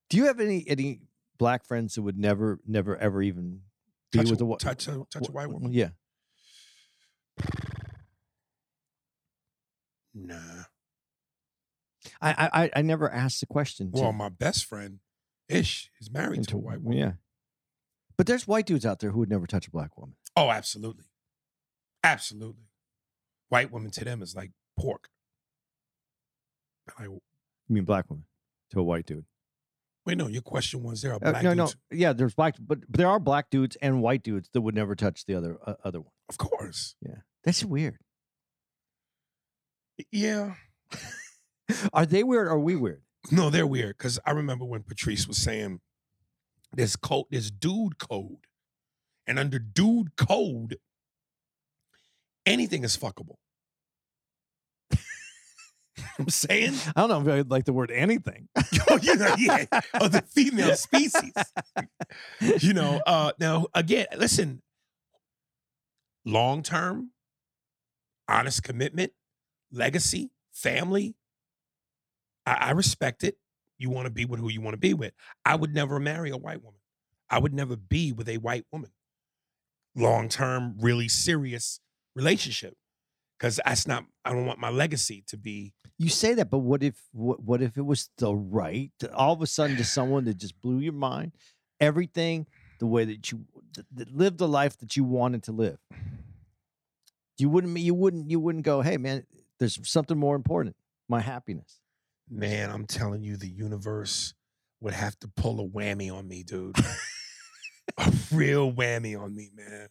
[0.08, 1.00] do you have any any
[1.38, 3.60] black friends that would never never ever even
[4.12, 5.72] be Touch, with a, a touch, a, touch a white woman?
[5.72, 5.90] yeah
[10.16, 10.62] Nah.
[12.20, 15.00] I I I- never asked the question to- Well, my best friend,
[15.48, 16.98] Ish, is married to a white woman.
[16.98, 17.12] Yeah.
[18.16, 20.14] But there's white dudes out there who would never touch a black woman.
[20.36, 21.04] Oh, absolutely.
[22.02, 22.68] Absolutely.
[23.48, 25.08] White woman to them is like pork.
[26.98, 27.20] Like, You
[27.68, 28.24] mean black woman
[28.70, 29.24] to a white dude?
[30.06, 31.76] wait, no, your question was there are Uh, black no, dudes?
[31.90, 31.96] no.
[31.96, 34.94] Yeah, there's black, but, but there are black dudes and white dudes that would never
[34.94, 36.10] touch the other uh, other one.
[36.28, 36.94] Of course.
[37.00, 37.96] Yeah, that's weird.
[40.12, 40.54] Yeah.
[41.94, 42.48] Are they weird?
[42.48, 43.02] Or are we weird?
[43.30, 45.80] No, they're weird because I remember when Patrice was saying
[46.76, 48.46] there's code, there's dude code,
[49.26, 50.78] and under dude code,
[52.46, 53.36] anything is fuckable.
[56.18, 58.48] I'm saying, I don't know if I like the word anything.
[58.90, 59.66] oh, you know, yeah,
[60.00, 61.32] of the female species.
[62.60, 64.62] you know, uh, now again, listen,
[66.24, 67.10] long term,
[68.28, 69.12] honest commitment,
[69.72, 71.14] legacy, family.
[72.46, 73.36] I, I respect it.
[73.78, 75.12] You want to be with who you want to be with.
[75.44, 76.80] I would never marry a white woman.
[77.30, 78.90] I would never be with a white woman.
[79.96, 81.80] Long term, really serious
[82.14, 82.76] relationship.
[83.38, 86.82] Because that's not, I don't want my legacy to be You say that, but what
[86.82, 88.90] if what, what if it was the right?
[89.12, 91.32] All of a sudden, to someone that just blew your mind,
[91.80, 92.46] everything
[92.78, 93.44] the way that you
[93.92, 95.78] that lived the life that you wanted to live.
[97.38, 97.78] You wouldn't.
[97.78, 98.30] You wouldn't.
[98.30, 98.80] You wouldn't go.
[98.80, 99.26] Hey, man,
[99.58, 100.76] there's something more important.
[101.08, 101.80] My happiness.
[102.30, 104.34] Man, I'm telling you, the universe
[104.80, 106.76] would have to pull a whammy on me, dude.
[107.98, 109.88] a real whammy on me, man.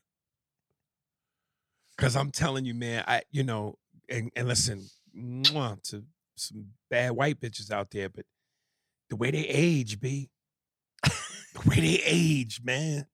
[1.98, 3.76] Cause I'm telling you, man, I, you know,
[4.10, 6.04] and, and listen, mwah, to
[6.36, 8.26] some bad white bitches out there, but
[9.10, 10.30] the way they age, b,
[11.04, 13.06] the way they age, man.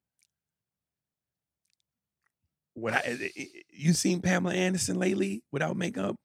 [2.74, 6.16] What I, eh, eh, you seen Pamela Anderson lately without makeup?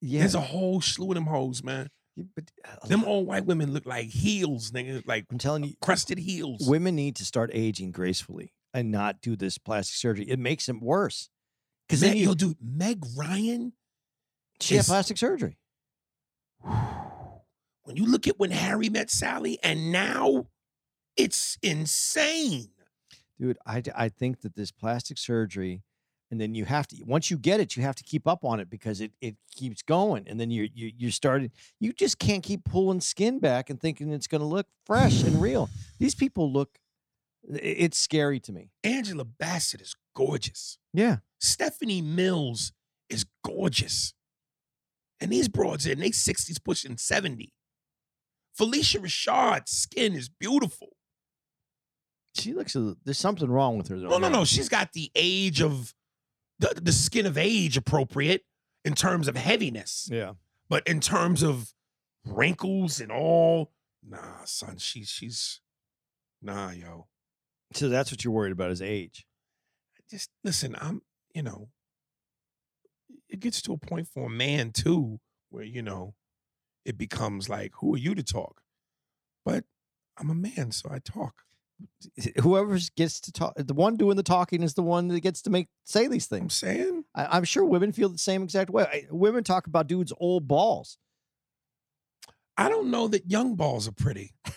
[0.00, 1.88] Yeah, There's a whole slew of them hoes, man.
[2.34, 5.74] But uh, a Them old white women look like heels, nigga, like I'm telling you,
[5.80, 6.66] crusted heels.
[6.68, 10.28] women need to start aging gracefully and not do this plastic surgery.
[10.28, 11.28] It makes them worse.
[11.86, 13.72] Because then yo, you, dude, Meg Ryan.
[14.60, 15.58] she had plastic surgery.
[17.84, 20.48] When you look at when Harry met Sally and now,
[21.16, 22.70] it's insane.
[23.38, 25.84] dude I I think that this plastic surgery
[26.30, 28.60] and then you have to once you get it you have to keep up on
[28.60, 32.42] it because it, it keeps going and then you're you, you're starting you just can't
[32.42, 36.52] keep pulling skin back and thinking it's going to look fresh and real these people
[36.52, 36.78] look
[37.48, 40.78] it's scary to me Angela Bassett is gorgeous.
[40.92, 42.72] yeah Stephanie Mills
[43.08, 44.14] is gorgeous.
[45.20, 47.52] And these broads in their 60s pushing 70.
[48.58, 50.88] Phylicia Rashad's skin is beautiful.
[52.34, 54.44] she looks a, there's something wrong with her though No, no, no.
[54.44, 55.94] She's got the age of
[56.58, 58.44] the, the skin of age appropriate
[58.84, 60.08] in terms of heaviness.
[60.12, 60.32] yeah
[60.68, 61.72] But in terms of
[62.24, 63.72] wrinkles and all,
[64.06, 65.60] nah, son, she's she's
[66.42, 67.08] nah, yo.
[67.72, 69.26] so that's what you're worried about is age
[70.10, 71.02] Just listen, I'm,
[71.34, 71.68] you know,
[73.28, 76.14] it gets to a point for a man too, where, you know,
[76.84, 78.60] it becomes like, who are you to talk?
[79.44, 79.64] But
[80.16, 81.42] I'm a man, so I talk.
[82.42, 85.50] Whoever gets to talk the one doing the talking is the one that gets to
[85.50, 88.84] make say these I'm things saying, I, i'm sure women feel the same exact way
[88.84, 90.98] I, women talk about dudes old balls
[92.58, 94.32] I don't know that young balls are pretty.
[94.46, 94.52] I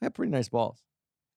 [0.00, 0.80] have pretty nice balls.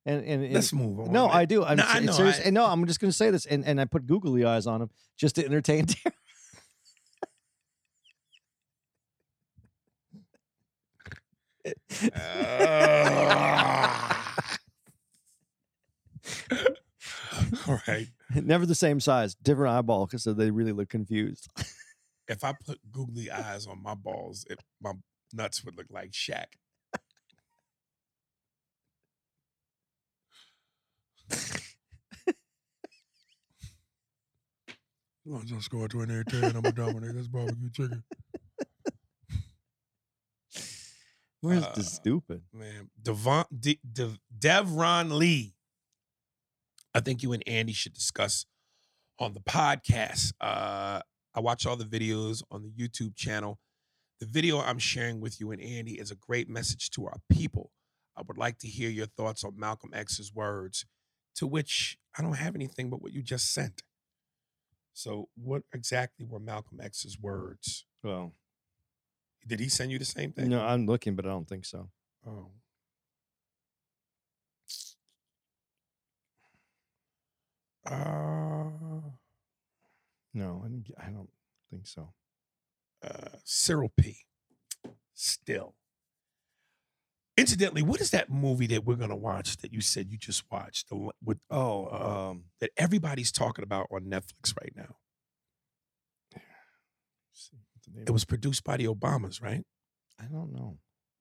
[0.06, 1.12] And and, and Let's move on.
[1.12, 1.36] no, man.
[1.36, 1.66] I do.
[1.66, 2.40] I'm No, I know, serious.
[2.46, 4.80] I- no, I'm just going to say this, and, and I put googly eyes on
[4.80, 5.88] them just to entertain.
[12.14, 14.14] Uh.
[17.68, 18.08] All right.
[18.34, 21.50] Never the same size, different eyeball, because they really look confused.
[22.28, 24.94] If I put googly eyes on my balls, it, my
[25.34, 26.46] nuts would look like Shaq.
[35.28, 37.16] I'm just going to an air and I'm a dominate.
[37.16, 38.04] That's barbecue chicken.
[41.46, 42.44] Where's Uh, the stupid?
[42.52, 45.54] Man, Devon, De, De, Devron Lee.
[46.94, 48.46] I think you and Andy should discuss
[49.20, 50.34] on the podcast.
[50.42, 51.02] Uh,
[51.36, 53.60] I watch all the videos on the YouTube channel.
[54.20, 57.72] The video I'm sharing with you and Andy is a great message to our people.
[58.18, 60.86] I would like to hear your thoughts on Malcolm X's words,
[61.36, 63.84] to which I don't have anything but what you just sent.
[64.94, 67.86] So, what exactly were Malcolm X's words?
[68.02, 68.34] Well,
[69.48, 70.50] Did he send you the same thing?
[70.50, 71.90] no, I'm looking, but I don't think so.
[72.28, 72.50] Oh.
[77.86, 79.02] Uh,
[80.34, 81.30] No, I, didn't I don't
[81.70, 82.14] think so.
[83.04, 84.18] uh, Cyril P.
[85.14, 85.76] Still.
[87.38, 90.90] Incidentally, what is that movie that we're gonna watch that you said you just watched?
[90.90, 94.96] The, with Oh, um, that everybody's talking about on Netflix right now.
[97.86, 99.64] The name It was produced by the Obamas, right?
[100.20, 100.78] I don't know.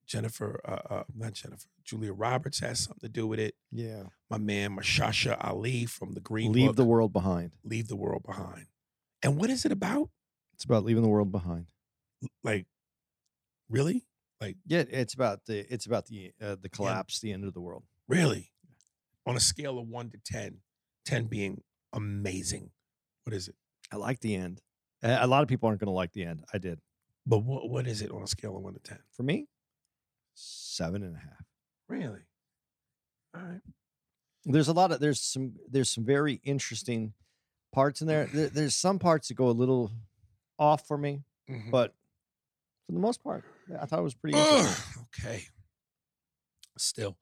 [0.07, 3.55] Jennifer, uh, uh, not Jennifer, Julia Roberts has something to do with it.
[3.72, 7.53] Yeah, My man Mahershala Ali from the Green leave Book, the world behind.
[7.64, 8.66] Leave the World Behind.
[9.22, 10.11] And what is it about?
[10.53, 11.66] It's about leaving the world behind.
[12.42, 12.66] Like,
[13.68, 14.05] really?
[14.40, 17.61] Like, yeah, it's about the it's about the uh, the collapse, the end of the
[17.61, 17.85] world.
[18.07, 18.50] Really?
[19.27, 20.59] On a scale of one to 10,
[21.07, 21.62] 10 being
[21.94, 22.70] amazing.
[23.24, 23.55] What is it?
[23.90, 24.61] I like the end.
[25.05, 26.45] A a lot of people aren't going to like the end.
[26.53, 26.81] I did.
[27.27, 28.99] But what, what is it on a scale of one to 10?
[29.12, 29.47] For me,
[30.35, 31.45] seven and a half.
[31.88, 32.21] Really?
[33.37, 33.61] All right.
[34.45, 37.14] There's a lot of there's some there's some very interesting
[37.73, 38.27] parts in there.
[38.27, 39.90] there there's some parts that go a little
[40.59, 41.71] off for me, Mhm.
[41.71, 41.95] but
[42.87, 43.45] for the most part,
[43.81, 44.37] I thought it was pretty.
[44.38, 45.45] Okay.
[46.77, 47.17] Still.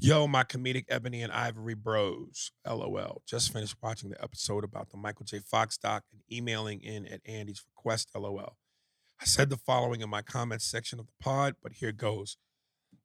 [0.00, 2.52] Yo, my comedic Ebony and Ivory bros.
[2.64, 3.22] LOL.
[3.26, 5.40] Just finished watching the episode about the Michael J.
[5.40, 8.10] Fox doc and emailing in at Andy's request.
[8.14, 8.56] LOL.
[9.20, 12.36] I said the following in my comments section of the pod, but here goes.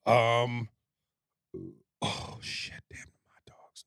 [0.06, 0.70] Um.
[2.02, 2.82] Oh shit!
[2.92, 3.86] Damn my dogs.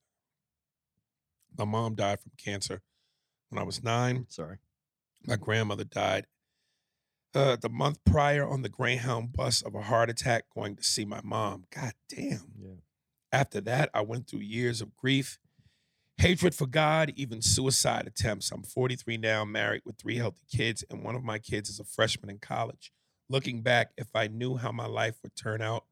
[1.56, 2.82] My mom died from cancer
[3.50, 4.26] when I was nine.
[4.28, 4.56] Sorry.
[5.24, 6.26] My grandmother died
[7.36, 11.04] uh, the month prior on the Greyhound bus of a heart attack going to see
[11.04, 11.64] my mom.
[11.70, 12.52] God damn.
[12.58, 12.76] Yeah.
[13.36, 15.38] After that, I went through years of grief
[16.16, 18.50] Hatred for God, even suicide attempts.
[18.50, 21.84] I'm 43 now, married with three healthy kids, and one of my kids is a
[21.84, 22.90] freshman in college.
[23.28, 25.84] Looking back, if I knew how my life would turn out,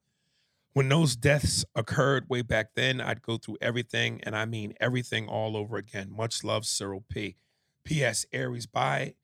[0.72, 5.28] when those deaths occurred way back then, I'd go through everything, and I mean everything
[5.28, 6.08] all over again.
[6.10, 7.36] Much love, Cyril P.
[7.84, 8.24] P.S.
[8.32, 9.16] Aries, by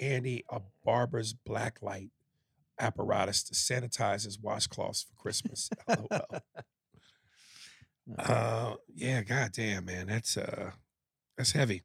[0.00, 2.12] Andy a barber's black light
[2.80, 5.68] apparatus to sanitize his washcloths for Christmas.
[5.88, 6.40] LOL.
[8.16, 10.70] Uh, yeah, goddamn, man, that's uh,
[11.36, 11.82] that's heavy.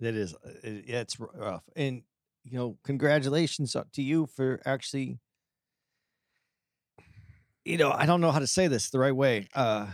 [0.00, 1.64] That is, uh, it- yeah, it's rough.
[1.74, 2.02] And
[2.44, 5.18] you know, congratulations to you for actually.
[7.64, 9.88] You know, I don't know how to say this the right way, uh,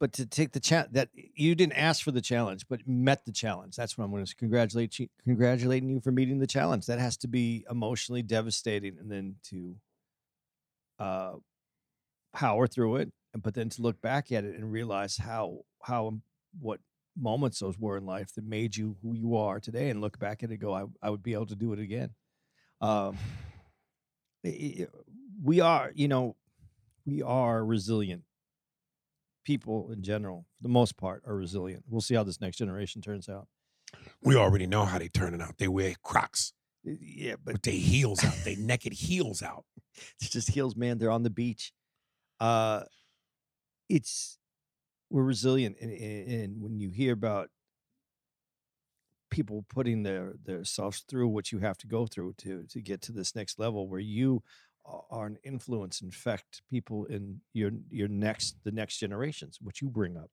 [0.00, 3.30] but to take the challenge that you didn't ask for the challenge, but met the
[3.32, 3.76] challenge.
[3.76, 6.86] That's what I'm going to congratulate you, congratulating you for meeting the challenge.
[6.86, 9.76] That has to be emotionally devastating, and then to
[10.98, 11.32] uh,
[12.32, 16.14] power through it, but then to look back at it and realize how how
[16.58, 16.80] what
[17.16, 20.42] moments those were in life that made you who you are today and look back
[20.42, 22.10] at it and go I, I would be able to do it again.
[22.80, 23.16] Um
[25.42, 26.36] we are you know
[27.06, 28.22] we are resilient.
[29.44, 31.84] People in general for the most part are resilient.
[31.88, 33.48] We'll see how this next generation turns out.
[34.22, 35.58] We already know how they turning out.
[35.58, 36.52] They wear Crocs.
[36.84, 39.64] Yeah but with their heels out, they naked heels out.
[40.20, 40.98] it's just heels man.
[40.98, 41.72] They're on the beach.
[42.38, 42.84] Uh
[43.90, 44.38] it's
[45.10, 47.50] we're resilient and, and, when you hear about
[49.30, 53.02] people putting their their selves through what you have to go through to to get
[53.02, 54.42] to this next level where you
[55.10, 59.88] are an influence and affect people in your your next the next generations what you
[59.88, 60.30] bring up.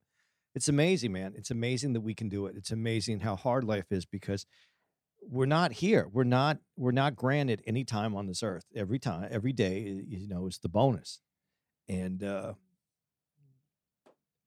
[0.56, 1.34] It's amazing man.
[1.36, 2.56] It's amazing that we can do it.
[2.56, 4.46] It's amazing how hard life is because
[5.22, 6.08] we're not here.
[6.12, 8.66] We're not we're not granted any time on this earth.
[8.76, 11.20] Every time every day you know is the bonus.
[11.90, 12.54] And uh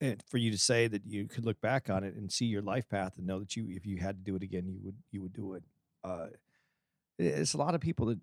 [0.01, 2.63] and for you to say that you could look back on it and see your
[2.63, 4.97] life path and know that you if you had to do it again you would
[5.11, 5.63] you would do it
[6.05, 6.27] uh
[7.19, 8.19] it's a lot of people that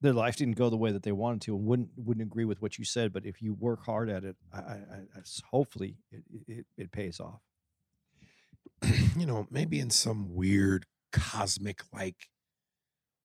[0.00, 2.60] their life didn't go the way that they wanted to and wouldn't wouldn't agree with
[2.60, 4.78] what you said but if you work hard at it i, I,
[5.16, 7.40] I hopefully it, it it pays off
[9.16, 12.28] you know, maybe in some weird cosmic like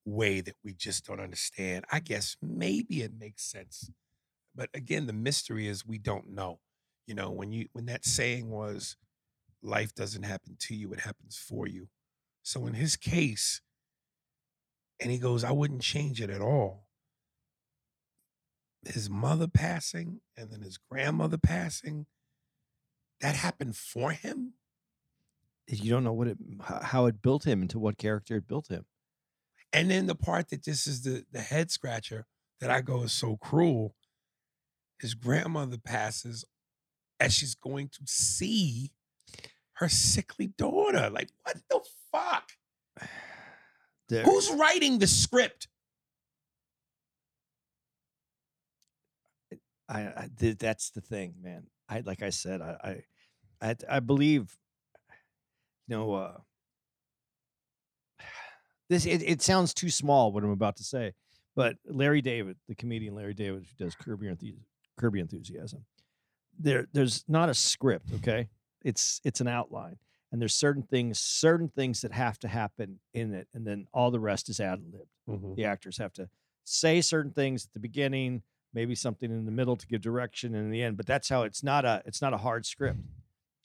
[0.05, 1.85] way that we just don't understand.
[1.91, 3.89] I guess maybe it makes sense.
[4.59, 6.59] But again, the mystery is we don't know.
[7.07, 8.97] You know, when you when that saying was
[9.63, 11.89] life doesn't happen to you, it happens for you.
[12.43, 13.61] So in his case,
[15.01, 16.87] and he goes, I wouldn't change it at all.
[18.85, 22.07] His mother passing and then his grandmother passing,
[23.21, 24.55] that happened for him.
[25.67, 26.37] you don't know what it
[26.83, 28.85] how it built him into what character it built him
[29.73, 32.27] And then the part that this is the the head scratcher
[32.61, 33.95] that I go is so cruel.
[35.01, 36.45] His grandmother passes
[37.19, 38.91] as she's going to see
[39.73, 41.09] her sickly daughter.
[41.09, 41.81] Like, what the
[42.11, 42.49] fuck?
[44.09, 45.67] There- Who's writing the script?
[49.87, 51.63] I, I that's the thing, man.
[51.87, 53.03] I like I said, I
[53.61, 54.55] I I, I believe,
[55.87, 56.37] you know, uh,
[58.89, 61.13] this it, it sounds too small what I'm about to say,
[61.55, 64.65] but Larry David, the comedian Larry David, who does Curb Your Enthusiasm,
[65.01, 65.85] Your Enthusiasm,
[66.57, 68.49] there there's not a script, okay?
[68.83, 69.97] It's it's an outline,
[70.31, 74.11] and there's certain things, certain things that have to happen in it, and then all
[74.11, 75.55] the rest is ad libbed mm-hmm.
[75.55, 76.29] the actors have to
[76.63, 78.41] say certain things at the beginning
[78.73, 81.43] maybe something in the middle to give direction and in the end but that's how
[81.43, 82.99] it's not a it's not a hard script.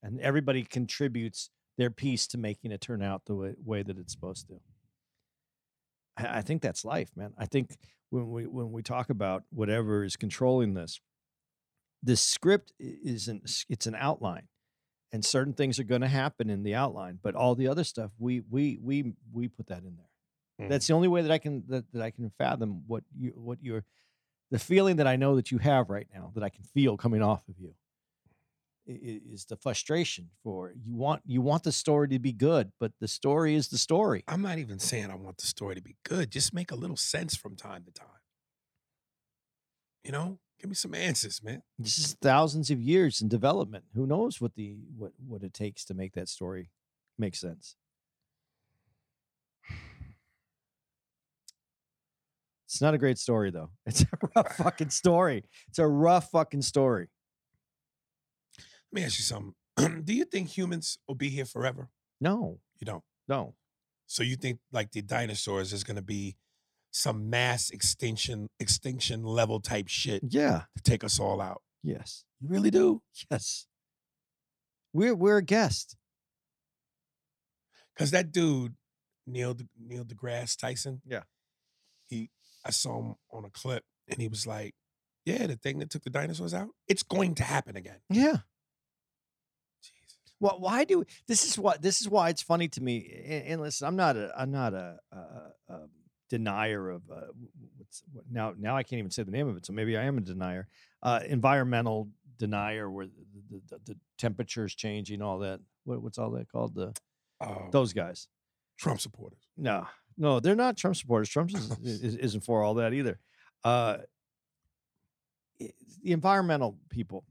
[0.03, 4.13] And everybody contributes their piece to making it turn out the way, way that it's
[4.13, 4.61] supposed to.
[6.19, 7.33] I, I think that's life man.
[7.39, 7.77] I think
[8.11, 11.01] when we when we talk about whatever is controlling this
[12.05, 14.47] the script isn't it's an outline
[15.13, 18.11] and certain things are going to happen in the outline but all the other stuff
[18.19, 20.93] we we we we put that in there that's mm-hmm.
[20.93, 23.85] the only way that I can that, that I can fathom what you what you're
[24.51, 27.23] the feeling that I know that you have right now that I can feel coming
[27.23, 27.75] off of you
[28.87, 33.09] is the frustration for you want you want the story to be good, but the
[33.09, 34.23] story is the story.
[34.29, 36.31] I'm not even saying I want the story to be good.
[36.31, 38.09] Just make a little sense from time to time.
[40.03, 41.63] You know, give me some answers, man.
[41.79, 43.85] This is thousands of years in development.
[43.95, 46.71] Who knows what the what what it takes to make that story
[47.19, 47.77] make sense?
[52.67, 53.71] It's not a great story though.
[53.87, 55.45] It's a rough fucking story.
[55.69, 57.09] It's a rough fucking story.
[58.93, 59.55] Let me ask you something.
[60.05, 61.89] Do you think humans will be here forever?
[62.21, 63.05] No, You don't.
[63.29, 63.55] no.
[64.07, 66.37] So you think like the dinosaurs is going to be
[66.97, 70.63] some mass extinction extinction level type shit Yeah.
[70.77, 71.61] to take us all out?
[71.83, 72.25] Yes.
[72.41, 73.03] You really do?
[73.31, 73.67] Yes.
[74.93, 75.97] We're we're a guest.
[77.95, 78.75] Because that dude,
[79.27, 81.03] Neil Neil deGrasse Tyson.
[81.05, 81.23] Yeah.
[82.07, 82.31] He
[82.65, 84.75] I saw him on a clip and he was like,
[85.25, 87.99] Yeah, the thing that took the dinosaurs out, it's going to happen again.
[88.09, 88.39] Yeah.
[89.83, 90.35] Jesus.
[90.39, 93.21] Well, why do this is what this is why it's funny to me.
[93.27, 95.91] And, and listen, I'm not a I'm not a, a, a um,
[96.39, 97.27] denier of uh,
[97.77, 99.67] what's what, now now I can't even say the name of it.
[99.67, 100.67] So maybe I am a denier.
[101.03, 102.09] Uh, environmental
[102.39, 103.07] denier, where
[103.51, 105.61] the, the, the, temperature's changing, all that.
[105.85, 106.75] What, what's all that called?
[106.75, 106.93] The
[107.41, 108.29] Um, those guys.
[108.77, 109.47] Trump supporters.
[109.57, 109.87] No,
[110.19, 111.29] no, they're not Trump supporters.
[111.29, 113.21] Trump is, isn't for all that either.
[113.63, 113.99] Uh,
[115.59, 117.25] the environmental people,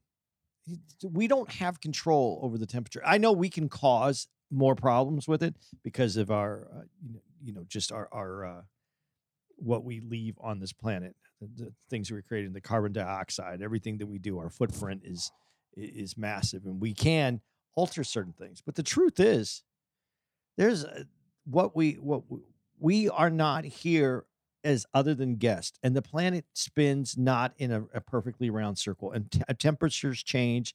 [1.03, 3.01] we don't have control over the temperature.
[3.05, 7.21] I know we can cause more problems with it because of our, uh, you know,
[7.43, 8.61] you know, just our our uh,
[9.57, 13.97] what we leave on this planet, the, the things we're creating, the carbon dioxide, everything
[13.97, 15.31] that we do, our footprint is
[15.75, 17.41] is massive, and we can
[17.75, 18.61] alter certain things.
[18.63, 19.63] But the truth is,
[20.57, 20.85] there's
[21.45, 22.39] what we what we,
[22.79, 24.25] we are not here
[24.63, 29.11] as other than guests and the planet spins not in a, a perfectly round circle
[29.11, 30.73] and te- uh, temperatures change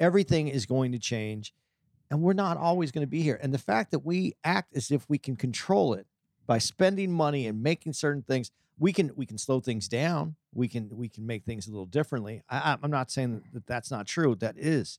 [0.00, 1.54] everything is going to change
[2.10, 4.90] and we're not always going to be here and the fact that we act as
[4.90, 6.06] if we can control it
[6.46, 10.36] by spending money and making certain things we can we can slow things down.
[10.52, 12.42] We can we can make things a little differently.
[12.48, 14.98] I, i'm not saying that that's not true that is.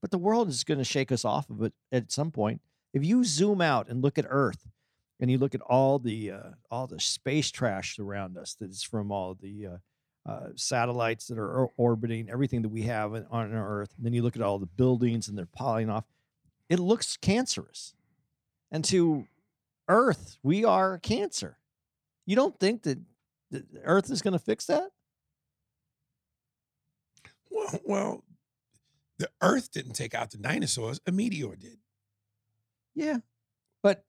[0.00, 2.60] But the world is going to shake us off of it at some point.
[2.92, 4.66] If you zoom out and look at earth
[5.20, 8.82] and you look at all the uh, all the space trash around us that is
[8.82, 13.92] from all the uh, uh, satellites that are orbiting everything that we have on earth
[13.96, 16.04] and then you look at all the buildings and they're piling off
[16.72, 17.92] it looks cancerous.
[18.70, 19.26] And to
[19.88, 21.58] earth we are cancer
[22.26, 22.98] you don't think that,
[23.84, 24.90] earth is going to fix that
[27.50, 28.24] Well, well,
[29.18, 31.00] the Earth didn't take out the dinosaurs.
[31.06, 31.78] A meteor did.
[32.94, 33.18] yeah
[33.82, 34.04] but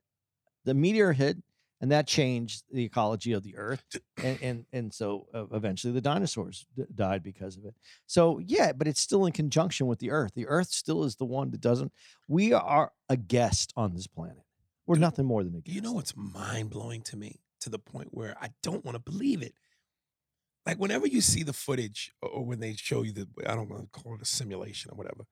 [0.65, 1.38] the meteor hit
[1.82, 3.84] and that changed the ecology of the earth
[4.24, 7.76] and and and so uh, eventually the dinosaurs d- died because of it
[8.07, 11.26] so yeah but it's still in conjunction with the earth the earth still is the
[11.26, 11.91] one that doesn't
[12.28, 14.43] we are a guest on this planet
[14.86, 17.79] we're nothing more than a guest You know what's mind blowing to me to the
[17.79, 19.53] point where I don't want to believe it.
[20.65, 23.84] Like whenever you see the footage or, when they show you the I don't want
[23.84, 25.25] to call it a simulation or whatever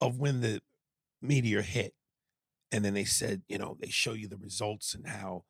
[0.00, 0.60] of when the
[1.22, 1.94] meteor hit,
[2.70, 5.44] and then they said you know they show you the results and how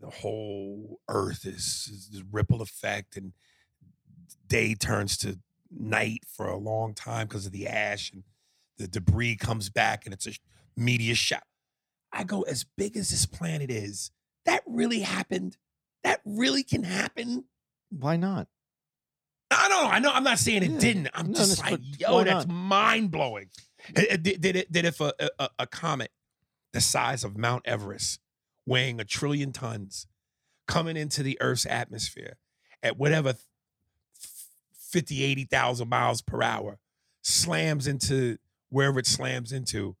[0.00, 3.32] the whole Earth is, is this ripple effect and
[4.46, 5.38] day turns to
[5.70, 8.24] night for a long time because of the ash and
[8.78, 10.32] the debris comes back and it's a
[10.76, 11.40] meteor shower.
[12.12, 14.10] I go, as big as this planet is,
[14.46, 15.56] that really happened.
[16.04, 17.44] That really can happen.
[17.90, 18.48] why not
[19.52, 19.90] I don't know.
[19.90, 20.12] I know.
[20.12, 20.78] I'm not saying it Yeah.
[20.78, 21.08] didn't.
[21.12, 23.50] I'm No, just like, yo, that's mind blowing.
[23.96, 24.70] Eh, eh, did, did it?
[24.70, 26.12] Did if a, a a comet
[26.72, 28.20] the size of Mount Everest,
[28.64, 30.06] weighing a trillion tons,
[30.68, 32.36] coming into the Earth's atmosphere
[32.80, 33.34] at whatever
[34.78, 36.78] 50, 80,000 miles per hour,
[37.22, 38.38] slams into
[38.68, 39.96] wherever it slams into,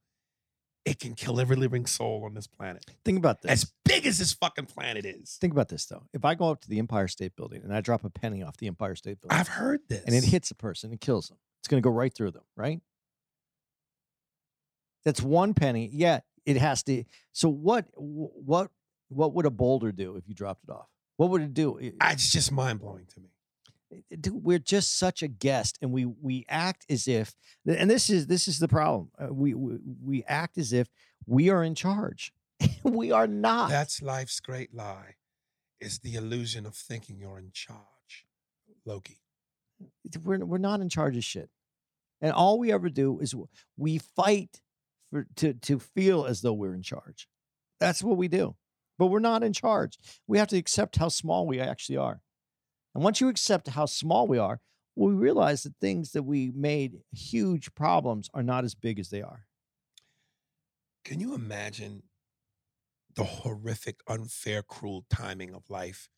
[0.90, 2.84] it can kill every living soul on this planet.
[3.04, 5.38] think about this As big as this fucking planet is.
[5.40, 7.80] think about this though if i go up to the empire state building and i
[7.80, 10.02] drop a penny off the empire state building I've heard this.
[10.04, 12.42] and it hits a person and kills them it's going to go right through them
[12.56, 12.80] right
[15.04, 18.70] that's one penny yeah it has to so what what
[19.08, 20.86] what would a boulder do if you dropped it off
[21.16, 23.29] what would it do It's just mind blowing to me.
[24.20, 27.34] Dude, we're just such a guest and we we act as if
[27.66, 30.88] and this is this is the problem uh, we, we we act as if
[31.26, 32.32] we are in charge
[32.82, 35.14] we are not That's life's great lie.
[35.80, 38.26] Is the illusion of thinking you're in charge.
[38.84, 39.18] Loki.
[40.22, 41.48] we're, we're not in charge of shit
[42.20, 43.34] and all we ever do is
[43.76, 44.60] we fight
[45.10, 47.28] for to to feel as though we're in charge
[47.78, 48.56] that's what we do
[48.98, 52.20] but we're not in charge we have to accept how small we actually are
[52.94, 54.60] and once you accept how small we are
[54.96, 59.22] we realize that things that we made huge problems are not as big as they
[59.22, 59.46] are
[61.04, 62.02] Can you imagine
[63.14, 66.08] the horrific, unfair, cruel timing of life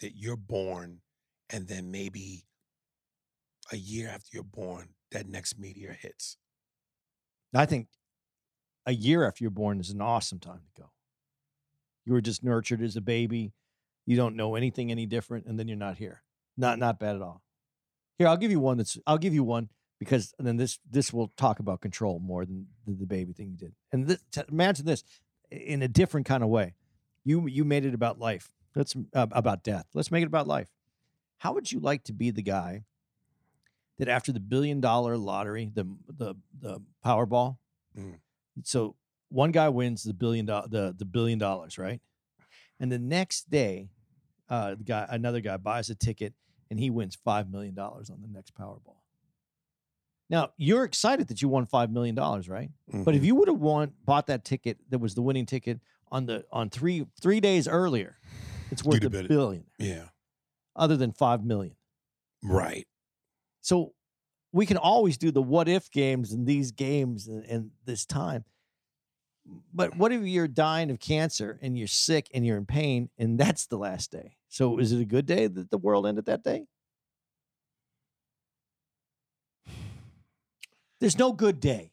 [0.00, 1.02] that you're born
[1.50, 2.46] and then maybe
[3.72, 6.36] a year after you're born, that next meteor hits?
[7.54, 7.88] I think
[8.86, 10.90] a year after you're born is an awesome time to go.
[12.04, 13.52] You were just nurtured as a baby.
[14.08, 16.22] You don't know anything any different, and then you're not here.
[16.56, 17.42] Not not bad at all.
[18.16, 21.28] Here, I'll give you one that's I'll give you one because then this this will
[21.36, 23.74] talk about control more than the, the baby thing you did.
[23.92, 25.04] And this, imagine this
[25.50, 26.74] in a different kind of way.
[27.22, 28.50] You you made it about life.
[28.74, 29.84] Let's uh, about death.
[29.92, 30.68] Let's make it about life.
[31.36, 32.84] How would you like to be the guy
[33.98, 37.58] that after the billion dollar lottery, the the the Powerball,
[37.94, 38.20] Mm.
[38.62, 38.96] so
[39.28, 42.00] one guy wins the billion do- the the billion dollars, right?
[42.80, 43.90] And the next day,
[44.48, 46.34] uh, the guy another guy buys a ticket
[46.70, 48.96] and he wins five million dollars on the next Powerball.
[50.30, 52.70] Now you're excited that you won five million dollars, right?
[53.04, 53.26] But if Mhm.
[53.26, 55.80] you would have won bought that ticket that was the winning ticket
[56.10, 58.18] on the on three three days earlier,
[58.70, 59.28] it's worth a it.
[59.28, 60.08] billion, yeah,
[60.76, 61.76] other than 5 million.
[62.42, 62.86] right.
[63.60, 63.94] So
[64.52, 68.44] we can always do the what if games and these games and, and this time.
[69.72, 73.38] But what if you're dying of cancer and you're sick and you're in pain and
[73.38, 74.36] that's the last day?
[74.48, 76.66] So is it a good day that the world ended that day?
[81.00, 81.92] There's no good day.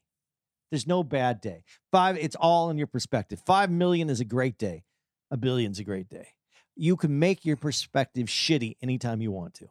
[0.71, 1.63] There's no bad day.
[1.91, 3.41] Five, it's all in your perspective.
[3.45, 4.83] Five million is a great day.
[5.31, 6.29] A billion's a great day.
[6.75, 9.67] You can make your perspective shitty anytime you want to.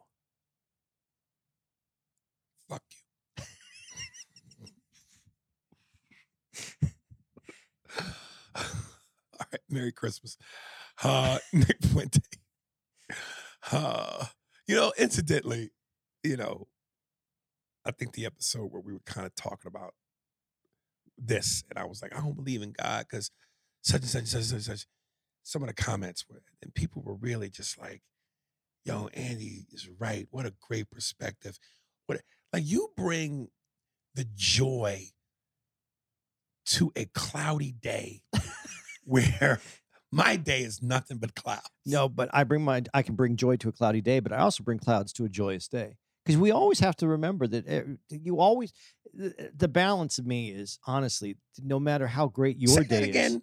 [2.69, 2.81] Fuck
[6.63, 6.87] you.
[8.55, 10.37] All right, Merry Christmas.
[11.03, 11.77] Uh, Nick.
[13.71, 14.25] Uh,
[14.67, 15.71] you know, incidentally,
[16.23, 16.67] you know,
[17.85, 19.93] I think the episode where we were kind of talking about
[21.17, 23.31] this, and I was like, I don't believe in God because
[23.81, 24.77] such and such and such and such.
[24.79, 24.87] such.
[25.43, 28.01] Some of the comments were, and people were really just like,
[28.83, 30.27] yo, Andy is right.
[30.31, 31.59] What a great perspective.
[32.07, 32.21] What
[32.51, 33.49] like you bring
[34.15, 35.07] the joy
[36.65, 38.23] to a cloudy day
[39.05, 39.59] where
[40.11, 41.69] my day is nothing but clouds.
[41.85, 44.37] No, but I bring my I can bring joy to a cloudy day, but I
[44.39, 45.97] also bring clouds to a joyous day.
[46.25, 48.73] Because we always have to remember that eh, you always
[49.13, 53.39] the, the balance of me is honestly, no matter how great your Say day is.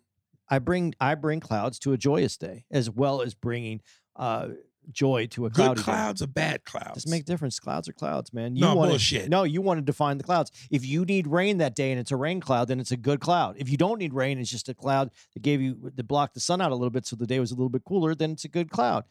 [0.51, 3.81] I bring I bring clouds to a joyous day as well as bringing
[4.16, 4.49] uh
[4.91, 5.85] joy to a Good cloudy day.
[5.85, 6.95] clouds or bad clouds?
[7.05, 7.61] Doesn't make a difference.
[7.61, 8.57] Clouds are clouds, man.
[8.57, 9.28] You No, wanna- bullshit.
[9.28, 10.51] No, you want to define the clouds.
[10.70, 13.20] If you need rain that day and it's a rain cloud, then it's a good
[13.20, 13.57] cloud.
[13.59, 16.41] If you don't need rain, it's just a cloud that gave you that blocked the
[16.41, 18.14] sun out a little bit, so the day was a little bit cooler.
[18.14, 19.05] Then it's a good cloud.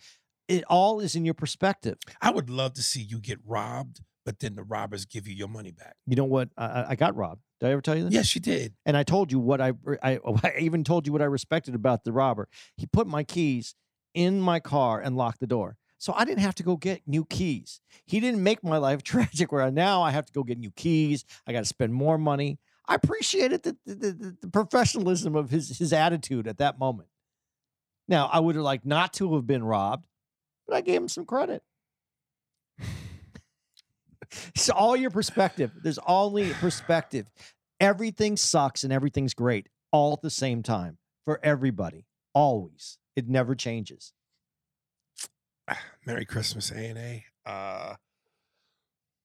[0.48, 1.98] It all is in your perspective.
[2.22, 5.48] I would love to see you get robbed, but then the robbers give you your
[5.48, 5.96] money back.
[6.06, 6.50] You know what?
[6.58, 7.42] I, I- I got robbed.
[7.62, 8.14] Did I ever tell you this?
[8.14, 8.74] Yes, you did.
[8.88, 12.04] And I told you what I, I I even told you what I respected about
[12.04, 12.50] the robber.
[12.76, 13.76] He put my keys
[14.14, 15.78] in my car and lock the door.
[15.98, 17.80] So I didn't have to go get new keys.
[18.06, 21.26] He didn't make my life tragic where now I have to go get new keys.
[21.46, 22.60] I got to spend more money.
[22.88, 27.10] I appreciated the, the, the, the professionalism of his his attitude at that moment.
[28.08, 30.08] Now I would have liked not to have been robbed,
[30.68, 31.62] but I gave him some credit.
[34.48, 35.72] it's all your perspective.
[35.84, 37.28] There's only perspective.
[37.80, 42.06] Everything sucks and everything's great all at the same time for everybody.
[42.34, 42.98] Always.
[43.16, 44.14] It never changes.
[46.06, 47.26] Merry Christmas, A and A.
[47.46, 47.96] Uh,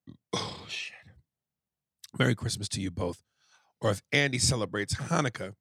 [0.33, 0.95] oh shit.
[2.17, 3.23] Merry Christmas to you both.
[3.79, 5.53] Or if Andy celebrates Hanukkah,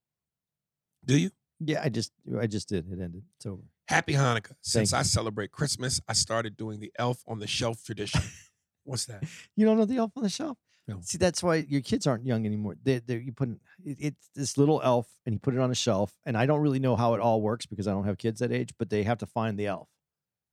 [1.05, 1.31] do you?
[1.61, 2.87] Yeah, I just I just did.
[2.91, 3.23] It ended.
[3.37, 3.63] It's over.
[3.89, 4.55] Happy Hanukkah.
[4.63, 8.23] Since I celebrate Christmas, I started doing the elf on the shelf tradition.
[8.85, 9.23] What's that?
[9.55, 10.59] You don't know the elf on the shelf?
[10.89, 11.01] No.
[11.03, 12.77] See, that's why your kids aren't young anymore.
[12.83, 15.75] They, they, you put it, it's this little elf, and you put it on a
[15.75, 16.13] shelf.
[16.25, 18.53] And I don't really know how it all works because I don't have kids that
[18.53, 18.71] age.
[18.79, 19.89] But they have to find the elf,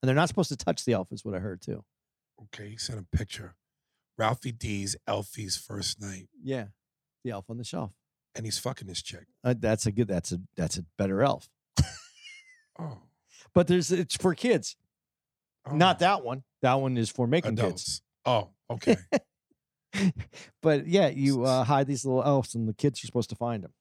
[0.01, 1.83] and they're not supposed to touch the elf, is what I heard too.
[2.43, 3.55] Okay, he sent a picture.
[4.17, 6.65] Ralphie D's Elfie's first night, Yeah,
[7.23, 7.91] the elf on the shelf.
[8.35, 9.25] and he's fucking his chick.
[9.43, 10.07] Uh, that's a good.
[10.07, 11.47] That's a that's a better elf.
[12.79, 12.97] Oh,
[13.53, 14.75] But there's it's for kids,
[15.67, 15.75] oh.
[15.75, 16.43] not that one.
[16.63, 17.61] That one is for making kids.
[17.61, 18.01] adults.
[18.25, 18.95] Oh, okay.
[20.61, 23.63] but yeah, you uh, hide these little elves, and the kids are supposed to find
[23.63, 23.73] them.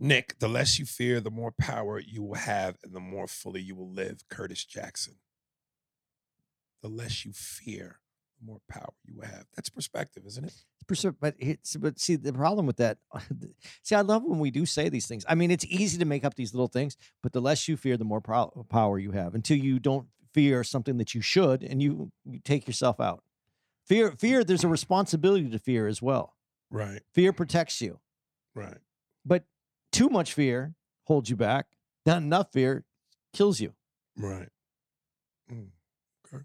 [0.00, 3.60] Nick, the less you fear, the more power you will have, and the more fully
[3.60, 4.24] you will live.
[4.28, 5.14] Curtis Jackson.
[6.82, 8.00] The less you fear,
[8.40, 9.44] the more power you will have.
[9.54, 10.54] That's perspective, isn't it?
[11.20, 12.98] But it's but see the problem with that.
[13.82, 15.24] see, I love when we do say these things.
[15.28, 17.96] I mean, it's easy to make up these little things, but the less you fear,
[17.96, 19.36] the more pro- power you have.
[19.36, 23.22] Until you don't fear something that you should, and you you take yourself out.
[23.92, 24.42] Fear, fear.
[24.42, 26.34] There's a responsibility to fear as well.
[26.70, 28.00] Right, Fear protects you,
[28.54, 28.78] right.
[29.26, 29.44] but
[29.90, 30.74] too much fear
[31.04, 31.66] holds you back.
[32.06, 32.84] Not enough fear
[33.34, 33.74] kills you.
[34.16, 34.48] Right.
[35.52, 35.66] Mm,
[36.26, 36.44] Okay.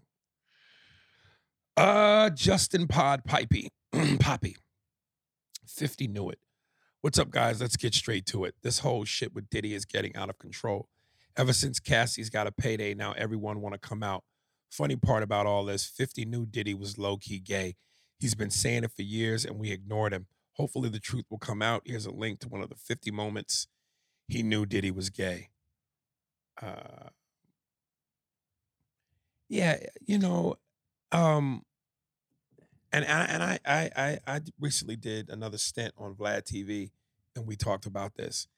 [1.78, 3.68] Uh Justin Pod Pipey.
[4.20, 4.56] Poppy.
[5.66, 6.40] 50 knew it.
[7.00, 7.62] What's up, guys?
[7.62, 8.56] Let's get straight to it.
[8.62, 10.90] This whole shit with Diddy is getting out of control.
[11.34, 14.24] Ever since Cassie's got a payday, now everyone want to come out.
[14.70, 17.76] Funny part about all this, 50 knew Diddy was low-key gay.
[18.18, 20.26] He's been saying it for years and we ignored him.
[20.54, 21.82] Hopefully the truth will come out.
[21.84, 23.68] Here's a link to one of the 50 moments
[24.28, 25.50] he knew Diddy was gay.
[26.60, 27.10] Uh
[29.48, 30.56] yeah, you know,
[31.12, 31.64] um,
[32.92, 36.90] And I, and I I I recently did another stint on Vlad TV,
[37.36, 38.48] and we talked about this.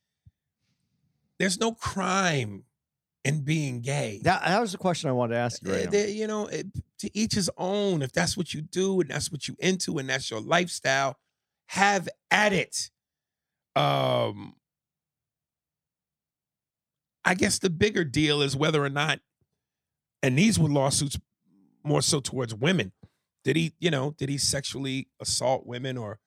[1.39, 2.65] There's no crime
[3.25, 4.21] in being gay.
[4.23, 5.73] That, that was the question I wanted to ask you.
[5.73, 6.66] Eh, Right there- you know, it,
[7.01, 8.03] to each his own.
[8.03, 11.18] If that's what you do and that's what you into and that's your lifestyle,
[11.68, 12.91] have at it.
[13.77, 14.55] Um,
[17.25, 19.21] I guess the bigger deal is whether or not,
[20.23, 21.18] and these were lawsuits
[21.85, 22.93] more so towards women.
[23.45, 26.18] Did he, you know, did he sexually assault women or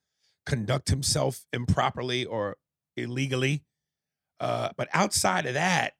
[0.45, 2.57] conduct himself improperly or
[2.97, 3.63] illegally?
[4.39, 5.93] Uh, but outside of that,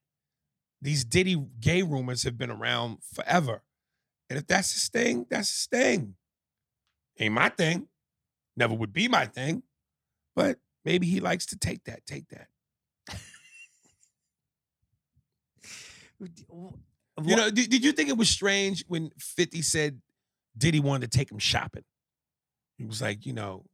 [0.83, 3.63] these Diddy gay rumors have been around forever.
[4.29, 6.15] And if that's his thing, that's his thing.
[7.19, 7.87] Ain't my thing.
[8.57, 9.63] Never would be my thing.
[10.35, 12.47] But maybe he likes to take that, take that.
[17.21, 20.01] You know, did, did you think it was strange when 50 said
[20.57, 21.83] Diddy wanted to take him shopping?
[22.77, 23.65] He was like, you know,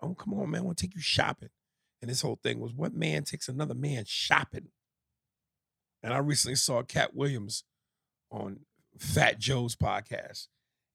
[0.00, 1.48] oh, come on, man, I want to take you shopping.
[2.00, 4.68] And this whole thing was what man takes another man shopping?
[6.04, 7.64] And I recently saw Katt Williams
[8.30, 8.60] on
[8.98, 10.48] Fat Joe's podcast.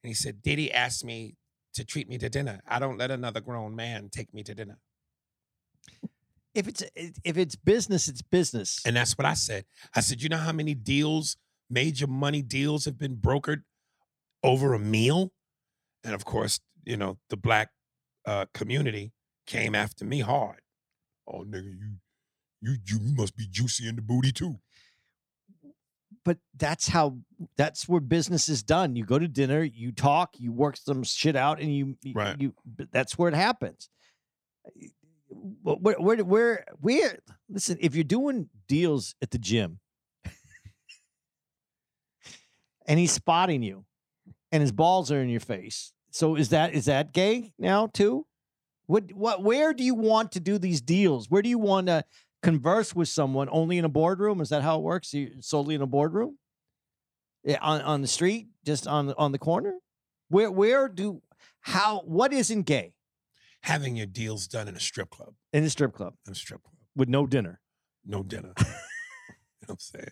[0.04, 1.36] And he said, Diddy asked me
[1.74, 2.62] to treat me to dinner.
[2.68, 4.78] I don't let another grown man take me to dinner.
[6.54, 8.80] if it's if it's business, it's business.
[8.86, 9.66] And that's what I said.
[9.96, 11.38] I said, you know how many deals,
[11.72, 13.64] major money deals have been brokered
[14.44, 15.34] over a meal?
[16.04, 17.72] And of course, you know, the black
[18.28, 19.12] uh, community
[19.48, 20.62] came after me hard.
[21.28, 21.96] Oh, nigga, you
[22.62, 24.60] you you must be juicy in the booty too.
[26.30, 27.18] But that's how
[27.58, 28.96] that's where business is done.
[28.96, 32.40] You go to dinner, you talk, you work some shit out, and you you- Right.
[32.40, 32.54] you.
[32.92, 33.90] That's where it happens.
[35.64, 37.18] Where, where, where, where?
[37.50, 39.80] Listen, if you're doing deals at the gym,
[42.86, 43.86] and he's spotting you,
[44.52, 48.28] and his balls are in your face, so is that is that gay now too?
[48.86, 49.42] What what?
[49.42, 51.28] Where do you want to do these deals?
[51.28, 52.04] Where do you want to
[52.42, 54.42] converse with someone only in a boardroom?
[54.42, 55.14] Is that how it works?
[55.14, 56.38] You solely in a boardroom?
[57.44, 59.76] Yeah, on on the street, just on the on the corner?
[60.30, 61.22] Where where do
[61.62, 62.94] how what isn't gay
[63.64, 65.34] Having your deals done in a strip club.
[65.52, 66.76] in a strip club In a strip club.
[66.96, 67.60] with no dinner?
[68.06, 68.54] No dinner.
[68.60, 68.74] you know
[69.68, 70.12] what I'm saying?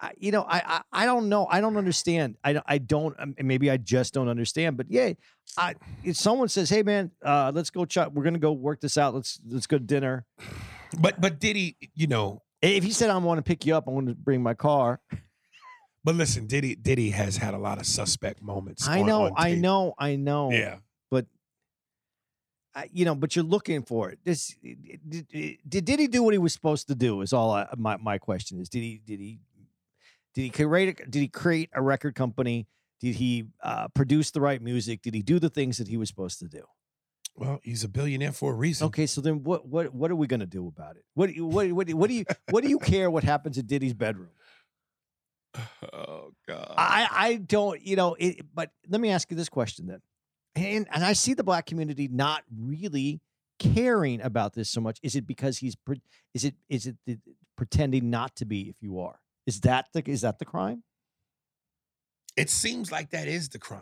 [0.00, 0.58] I, you know, I,
[0.92, 1.46] I I don't know.
[1.46, 2.36] I don't understand.
[2.42, 3.14] I don't- I don't.
[3.18, 4.76] um, Maybe I just don't understand.
[4.76, 5.12] But yeah,
[5.56, 7.84] I if someone says, "Hey man, uh, let's go.
[7.84, 9.14] Ch- we're gonna go work this out.
[9.14, 10.26] Let's let's go to dinner."
[11.00, 13.86] But but Diddy, you know, If he said, "I want to pick you up.
[13.86, 15.00] I want to bring my car,"
[16.02, 18.88] but listen, Diddy Diddy has had a lot of suspect moments.
[18.88, 20.50] I on- know, on I know, I know.
[20.50, 20.76] Yeah.
[22.76, 24.18] I- you know, but you're looking for it.
[24.24, 25.28] This did,
[25.68, 27.20] did, did he do what he was supposed to do?
[27.20, 28.68] Is all I, my my question is.
[28.68, 29.38] Did he did he
[30.34, 32.66] did he create a, did he create a record company?
[33.00, 35.02] Did he uh, produce the right music?
[35.02, 36.64] Did he do the things that he was supposed to do?
[37.36, 38.86] Well, he's a billionaire for a reason.
[38.86, 41.04] Okay, so then what what what are we gonna do about it?
[41.14, 43.66] What do you what what, what do you what do you care what happens in
[43.66, 44.30] Diddy's bedroom?
[45.92, 46.74] Oh God.
[46.76, 50.00] I I don't you know it, but let me ask you this question then,
[50.54, 53.20] and and I see the black community not really
[53.58, 54.98] caring about this so much.
[55.02, 55.76] Is it because he's
[56.34, 57.18] is it is it the,
[57.56, 59.18] pretending not to be if you are?
[59.46, 60.82] Is that the is that the crime?
[62.36, 63.80] it seems like that is the crime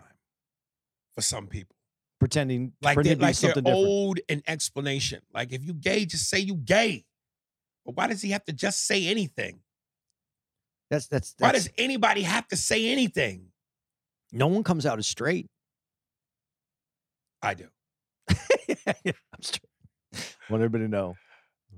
[1.14, 1.76] for some people.
[2.18, 5.22] Pretending Like pretending they're, like they're owed an explanation.
[5.34, 7.04] Like if you gay, just say you gay.
[7.84, 9.60] But why does he have to just say anything?
[10.88, 13.46] That's that's, Why does anybody have to say anything?
[14.34, 15.48] no one comes out as straight.
[17.42, 17.66] I do.
[18.30, 19.70] I'm straight.
[20.50, 21.16] Want everybody to know.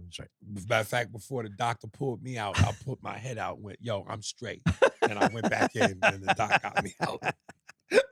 [0.05, 0.29] I'm straight.
[0.69, 3.79] Matter of fact, before the doctor pulled me out, I put my head out went,
[3.81, 4.63] yo, I'm straight.
[5.03, 7.23] And I went back in and the doc got me out.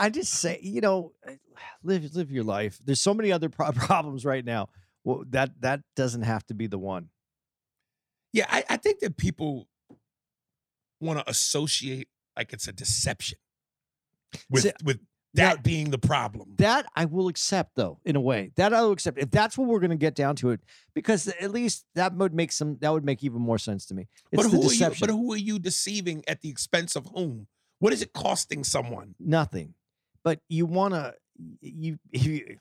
[0.00, 1.34] I just say, you know, eh,
[1.82, 2.80] live live your life.
[2.84, 4.68] There's so many other pro- problems right now.
[5.04, 7.08] Well, that that doesn't have to be the one.
[8.32, 9.66] Yeah, I, I think that people
[11.00, 13.38] want to associate like it's a deception
[14.48, 15.00] with See, with
[15.38, 16.54] that being the problem.
[16.58, 18.52] That I will accept, though, in a way.
[18.56, 20.60] That I will accept if that's what we're going to get down to it,
[20.94, 22.76] because at least that would make some.
[22.80, 24.06] That would make even more sense to me.
[24.30, 24.70] It's but the who are you?
[24.70, 25.06] deception.
[25.06, 27.46] But who are you deceiving at the expense of whom?
[27.78, 29.14] What is it costing someone?
[29.20, 29.74] Nothing.
[30.24, 31.14] But you want to,
[31.60, 32.58] you, you,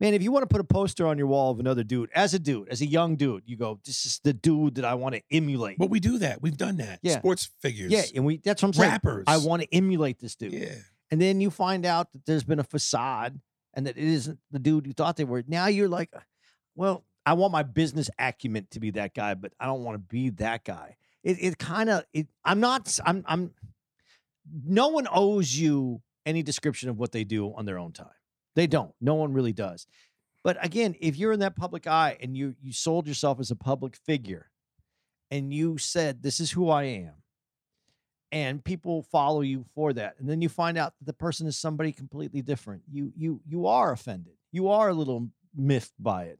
[0.00, 0.14] man.
[0.14, 2.38] If you want to put a poster on your wall of another dude, as a
[2.38, 5.22] dude, as a young dude, you go, "This is the dude that I want to
[5.32, 6.40] emulate." But we do that.
[6.40, 7.00] We've done that.
[7.02, 7.18] Yeah.
[7.18, 7.90] Sports figures.
[7.90, 8.36] yeah, and we.
[8.38, 8.90] That's what I'm saying.
[8.92, 9.24] rappers.
[9.26, 10.52] I want to emulate this dude.
[10.52, 10.74] Yeah.
[11.14, 13.40] And then you find out that there's been a facade
[13.72, 15.44] and that it isn't the dude you thought they were.
[15.46, 16.18] Now you're like, uh,
[16.74, 20.00] well, I want my business acumen to be that guy, but I don't want to
[20.00, 20.96] be that guy.
[21.22, 22.26] It it kind of it.
[22.44, 22.98] I'm not.
[23.06, 23.52] I'm I'm.
[24.66, 28.08] No one owes you any description of what they do on their own time.
[28.56, 28.92] They don't.
[29.00, 29.86] No one really does.
[30.42, 33.56] But again, if you're in that public eye and you you sold yourself as a
[33.56, 34.50] public figure
[35.30, 37.14] and you said this is who I am
[38.34, 41.56] and people follow you for that and then you find out that the person is
[41.56, 44.34] somebody completely different, you you you are offended.
[44.50, 46.38] You are a little miffed by it.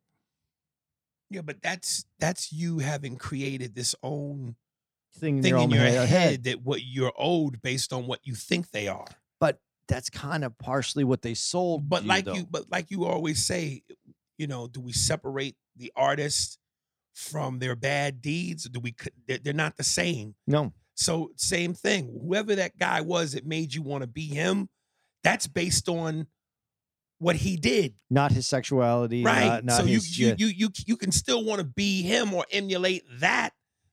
[1.31, 4.57] Yeah, but that's that's you having created this own
[5.17, 6.09] Thing in thing your in your uh, head.
[6.09, 9.07] head, that what you're owed based on what you think they are.
[9.39, 11.89] But that's kind of partially what they sold.
[11.89, 12.35] But like though.
[12.35, 13.85] you, but like you always say,
[14.37, 16.59] you know, do we separate the artist
[17.15, 18.65] from their bad deeds?
[18.69, 18.97] Do we?
[19.29, 20.35] They're not the same.
[20.49, 20.73] no.
[20.95, 22.19] So same thing.
[22.23, 24.69] Whoever that guy was that made you want to be him,
[25.23, 26.27] that's based on
[27.19, 29.47] what he did, not his sexuality, right?
[29.47, 30.35] Not, not so you, his, you yeah.
[30.39, 33.51] you you you can still want to be him or emulate that,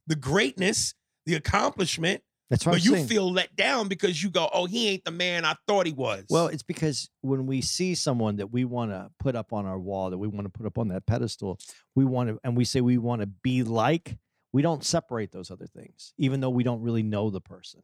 [0.08, 0.94] the greatness,
[1.26, 2.22] the accomplishment,
[2.52, 3.08] that's what but I'm you saying.
[3.08, 6.26] feel let down because you go, oh, he ain't the man I thought he was.
[6.30, 9.80] Well, it's because when we see someone that we want to put up on our
[9.80, 11.58] wall, that we want to put up on that pedestal,
[11.96, 14.18] we want to, and we say we want to be like,
[14.54, 17.82] we don't separate those other things, even though we don't really know the person.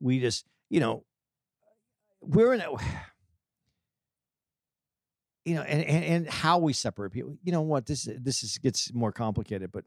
[0.00, 1.04] We just, you know,
[2.20, 2.70] we're in a,
[5.44, 7.36] you know, and, and, and how we separate people.
[7.42, 7.86] You know what?
[7.86, 9.84] This this is gets more complicated, but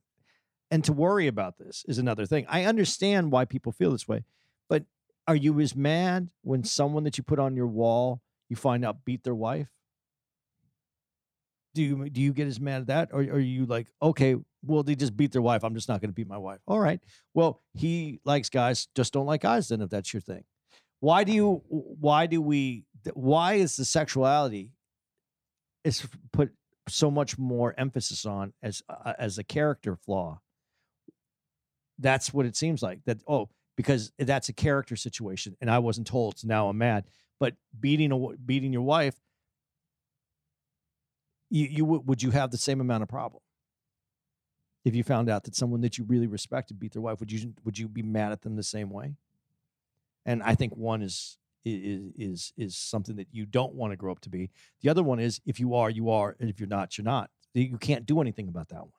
[0.72, 2.46] and to worry about this is another thing.
[2.48, 4.24] I understand why people feel this way,
[4.70, 4.84] but
[5.28, 9.06] are you as mad when someone that you put on your wall you find out
[9.06, 9.68] beat their wife?
[11.76, 14.82] Do you do you get as mad at that, or, are you like, okay, well
[14.84, 16.60] they just beat their wife, I'm just not going to beat my wife.
[16.68, 17.00] All right,
[17.34, 19.68] well he likes guys, just don't like guys.
[19.68, 20.44] Then if that's your thing,
[21.00, 21.62] why do you?
[21.68, 22.86] Why do we?
[23.14, 24.74] Why is the sexuality
[25.84, 26.52] is put
[26.88, 30.42] so much more emphasis on as uh, as a character flaw?
[32.00, 33.00] That's what it seems like.
[33.06, 37.06] That oh, because that's a character situation, and I wasn't told, so now I'm mad.
[37.40, 39.16] But beating a beating your wife,
[41.50, 43.42] you you would would you have the same amount of problem
[44.86, 47.20] if you found out that someone that you really respected beat their wife?
[47.20, 49.16] Would you would you be mad at them the same way?
[50.26, 54.12] And I think one is is is is something that you don't want to grow
[54.12, 54.52] up to be.
[54.82, 57.30] The other one is if you are, you are, and if you're not, you're not.
[57.54, 58.92] You can't do anything about that one.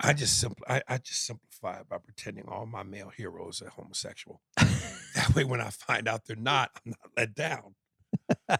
[0.00, 3.70] I just simpl- I, I just simplify it by pretending all my male heroes are
[3.70, 4.40] homosexual.
[4.56, 7.74] that way, when I find out they're not, I'm not let down.
[8.28, 8.58] when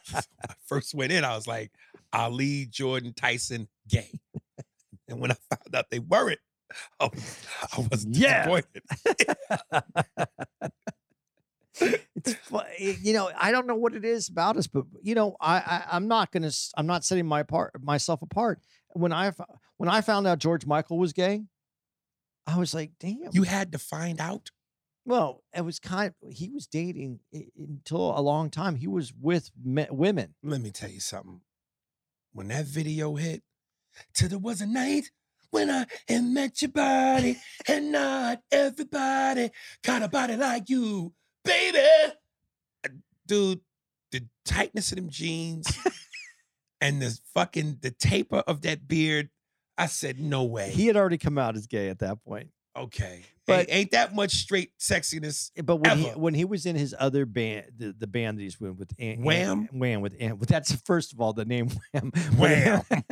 [0.48, 1.70] I first went in, I was like,
[2.12, 4.20] Ali, Jordan, Tyson, gay.
[5.08, 6.38] And when I found out they weren't,
[7.00, 7.46] I was,
[7.76, 8.44] I was Yeah.
[8.46, 8.82] disappointed.
[11.80, 15.56] it's you know I don't know what it is about us, but you know I,
[15.58, 18.60] I I'm not gonna I'm not setting my part myself apart.
[18.94, 19.32] When I
[19.76, 21.44] when I found out George Michael was gay,
[22.46, 23.30] I was like, damn.
[23.32, 24.50] You had to find out.
[25.04, 26.12] well, it was kind.
[26.30, 27.20] He was dating
[27.56, 28.74] until a long time.
[28.76, 30.34] He was with me, women.
[30.42, 31.40] Let me tell you something.
[32.32, 33.42] When that video hit,
[34.14, 35.10] till there was a night
[35.50, 39.50] when I had met your body, and not everybody
[39.82, 41.12] got a body like you,
[41.44, 41.78] baby.
[43.26, 43.60] Dude,
[44.10, 45.76] the tightness of them jeans
[46.80, 49.30] and the fucking the taper of that beard.
[49.76, 50.70] I said, no way.
[50.70, 52.48] He had already come out as gay at that point.
[52.84, 53.22] Okay.
[53.46, 55.50] But- ain't, ain't that much straight sexiness.
[55.64, 58.60] But when he, when he was in his other band, the, the band that he's
[58.60, 59.68] with, with An- Wham?
[59.72, 62.12] Wham with but that's first of all the name Wham.
[62.36, 62.82] Wham.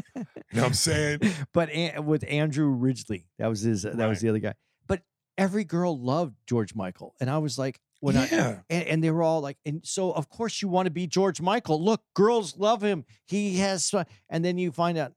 [0.53, 1.21] You know what I'm saying?
[1.53, 3.83] but An- with Andrew Ridgeley, that was his.
[3.83, 4.55] That was the other guy.
[4.87, 5.03] But
[5.37, 9.23] every girl loved George Michael, and I was like, when I and, and they were
[9.23, 11.85] all like, and so of course you want to be George Michael.
[11.85, 13.05] Look, girls love him.
[13.27, 13.93] He has,
[14.31, 15.13] and then you find out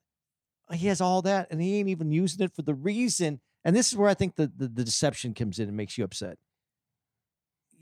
[0.73, 3.39] he has all that, and he ain't even using it for the reason.
[3.69, 6.03] And this is where I think the the, the deception comes in and makes you
[6.03, 6.39] upset.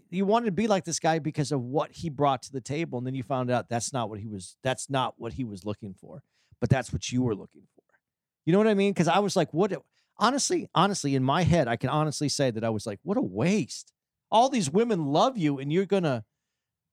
[0.10, 2.98] You wanted to be like this guy because of what he brought to the table,
[2.98, 4.58] and then you found out that's not what he was.
[4.64, 6.24] That's not what he was looking for,
[6.60, 7.84] but that's what you were looking for.
[8.46, 8.92] You know what I mean?
[8.92, 9.72] Because I was like, what?
[10.18, 13.22] Honestly, honestly, in my head, I can honestly say that I was like, what a
[13.22, 13.94] waste.
[14.30, 16.26] All these women love you, and you're gonna.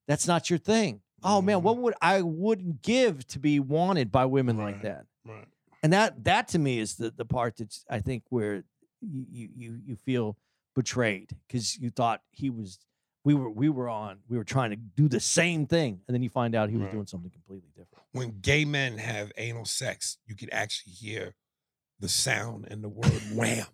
[0.07, 1.01] That's not your thing.
[1.24, 1.62] Oh man, Mhm.
[1.62, 5.07] what would I wouldn't give to be wanted by women like that?
[5.24, 5.49] Right.
[5.82, 8.62] And that that to me is the the part that I think where
[9.11, 10.36] you you you, feel
[10.74, 12.78] betrayed because you thought he was
[13.24, 16.22] we were we were on we were trying to do the same thing and then
[16.22, 16.92] you find out he was Right.
[16.92, 18.05] doing something completely different.
[18.12, 21.34] when gay men have anal sex, you can actually hear
[22.00, 23.66] the sound and the word wham.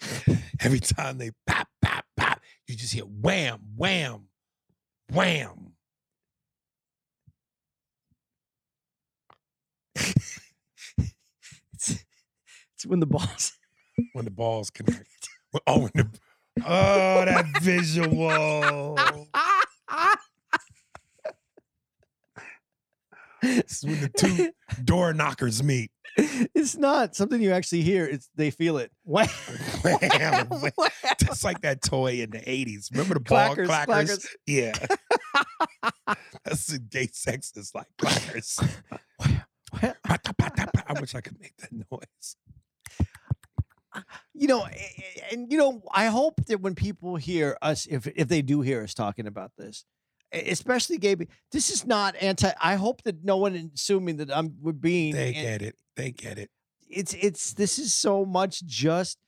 [0.60, 4.28] Every time they pop, pop, pop, you just hear wham, wham,
[5.12, 5.72] wham
[12.86, 13.52] when the balls
[14.12, 15.28] when the balls connect.
[15.66, 16.08] Oh, when the,
[16.66, 18.98] oh, that visual.
[23.42, 24.50] it's when the two
[24.84, 25.90] door knockers meet.
[26.18, 28.06] It's not something you actually hear.
[28.06, 28.90] It's they feel it.
[29.04, 29.28] Wham.
[29.82, 30.46] Wham.
[30.48, 30.90] Wham.
[31.20, 32.90] Just like that toy in the 80s.
[32.90, 33.86] Remember the clackers, ball clackers?
[33.86, 34.26] clackers.
[34.46, 36.14] Yeah.
[36.44, 38.58] That's the gay sexist like clackers.
[39.82, 42.36] I wish I could make that noise.
[43.92, 44.00] Uh,
[44.34, 44.66] you know,
[45.30, 48.82] and you know, I hope that when people hear us, if if they do hear
[48.82, 49.84] us talking about this,
[50.32, 51.22] especially Gabe,
[51.52, 52.50] this is not anti.
[52.60, 55.14] I hope that no one assuming that I'm we're being.
[55.14, 55.76] They get it.
[55.96, 56.50] They get it.
[56.88, 59.18] It's it's this is so much just.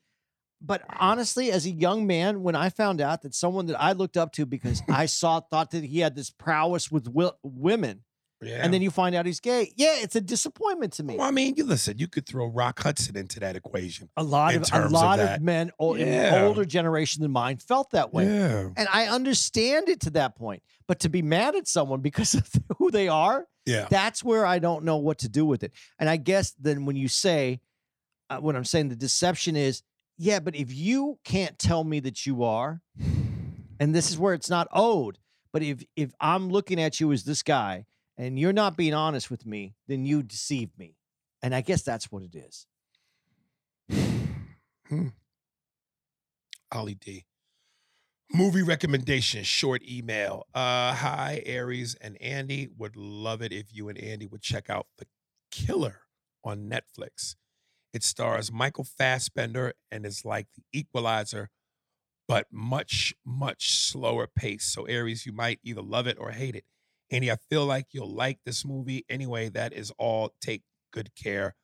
[0.61, 4.17] But honestly, as a young man, when I found out that someone that I looked
[4.17, 8.03] up to because I saw thought that he had this prowess with wi- women,
[8.41, 8.61] Yeah.
[8.63, 11.17] and then you find out he's gay, yeah, it's a disappointment to me.
[11.17, 14.09] well, I mean, you listen, you could throw Rock Hudson into that equation.
[14.17, 15.43] a lot of a of lot of, that.
[15.43, 16.45] men o- Yeah.
[16.45, 18.27] older generation than mine felt that way.
[18.27, 18.69] Yeah.
[18.77, 20.63] And I understand it to that point.
[20.87, 23.89] But to be mad at someone because of who they are, Yeah.
[23.91, 25.73] that's where I don't know what to do with it.
[25.99, 27.61] And I guess then when you say,
[28.31, 29.83] uh, when I'm saying the deception is,
[30.17, 32.83] yeah, but if you can't tell me that you are,
[33.81, 35.19] and this is where it's not owed,
[35.53, 37.87] but if if I'm looking at you as this guy
[38.19, 40.97] and you're not being honest with me, then you deceive me.
[41.41, 42.67] And I guess that's what it is.
[46.73, 47.25] Ollie D.
[48.31, 50.47] Movie recommendation, short email.
[50.53, 52.69] Uh, hi, Aries and Andy.
[52.77, 55.07] Would love it if you and Andy would check out The
[55.51, 56.01] Killer
[56.45, 57.37] on Netflix.
[57.95, 61.49] It stars Michael Fassbender and is like The Equalizer,
[62.27, 64.65] but much, much slower pace.
[64.65, 66.65] So, Aries, you might either love it or hate it.
[67.11, 69.05] Andy, I feel like you'll like this movie.
[69.09, 70.35] Anyway, that is all.
[70.41, 71.55] Take good care.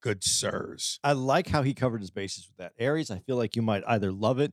[0.00, 1.00] Good sirs.
[1.02, 2.72] I like how he covered his bases with that.
[2.78, 4.52] Aries, I feel like you might either love it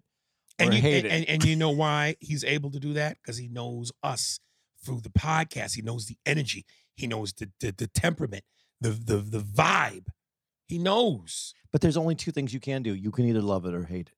[0.59, 1.11] or and you, hate and, it.
[1.11, 3.17] And, and you know why he's able to do that?
[3.21, 4.39] Because he knows us
[4.83, 5.75] through the podcast.
[5.75, 6.65] He knows the energy.
[6.95, 8.43] He knows the the, the temperament,
[8.81, 10.07] the, the the vibe.
[10.67, 11.53] He knows.
[11.71, 12.95] But there's only two things you can do.
[12.95, 14.17] You can either love it or hate it.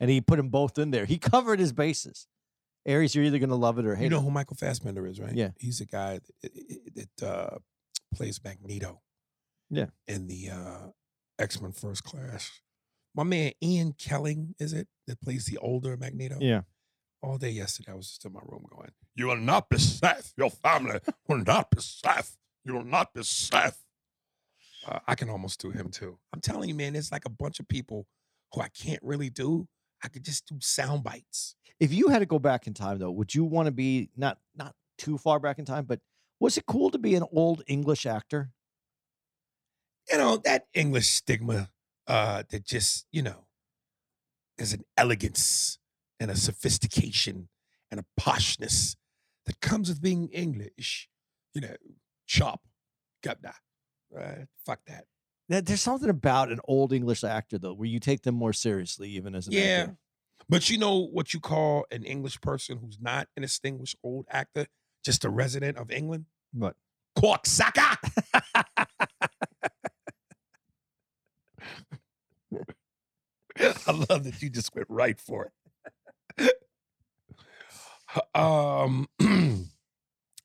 [0.00, 1.06] And he put them both in there.
[1.06, 2.26] He covered his bases.
[2.86, 4.04] Aries, you're either going to love it or hate it.
[4.04, 4.22] You know it.
[4.22, 5.34] who Michael Fassbender is, right?
[5.34, 5.50] Yeah.
[5.58, 7.58] He's a guy that, that uh,
[8.14, 9.00] plays Magneto.
[9.70, 9.86] Yeah.
[10.06, 10.88] In the uh,
[11.38, 12.50] X Men First Class.
[13.14, 16.38] My man Ian McKellen, is it, that plays the older Magneto?
[16.40, 16.62] Yeah.
[17.22, 20.32] all day yesterday, I was just in my room going, You will not be safe.
[20.36, 22.36] Your family will not be safe.
[22.64, 23.76] You will not be safe.
[24.86, 26.18] Uh, I can almost do him too.
[26.32, 28.06] I'm telling you, man, it's like a bunch of people
[28.52, 29.68] who I can't really do.
[30.02, 31.54] I could just do sound bites.
[31.78, 34.38] If you had to go back in time, though, would you want to be not
[34.54, 36.00] not too far back in time, but
[36.40, 38.50] was it cool to be an old English actor?
[40.10, 41.70] You know, that English stigma
[42.06, 43.46] uh, that just, you know,
[44.56, 45.78] there's an elegance
[46.18, 47.48] and a sophistication
[47.90, 48.96] and a poshness
[49.46, 51.08] that comes with being English.
[51.54, 51.76] You know,
[52.26, 52.62] chop,
[53.24, 53.54] gabda.
[54.16, 55.04] Uh, fuck that.
[55.52, 59.10] There- There's something about an old English actor, though, where you take them more seriously,
[59.10, 59.60] even as an Yeah.
[59.82, 59.98] actor.
[60.48, 64.66] But you know what you call an English person who's not an distinguished old actor,
[65.04, 66.24] just a resident of England?
[66.52, 66.76] What?
[67.18, 67.98] Cocksucker!
[73.86, 75.52] I love that you just went right for
[76.38, 76.54] it.
[78.34, 79.06] um,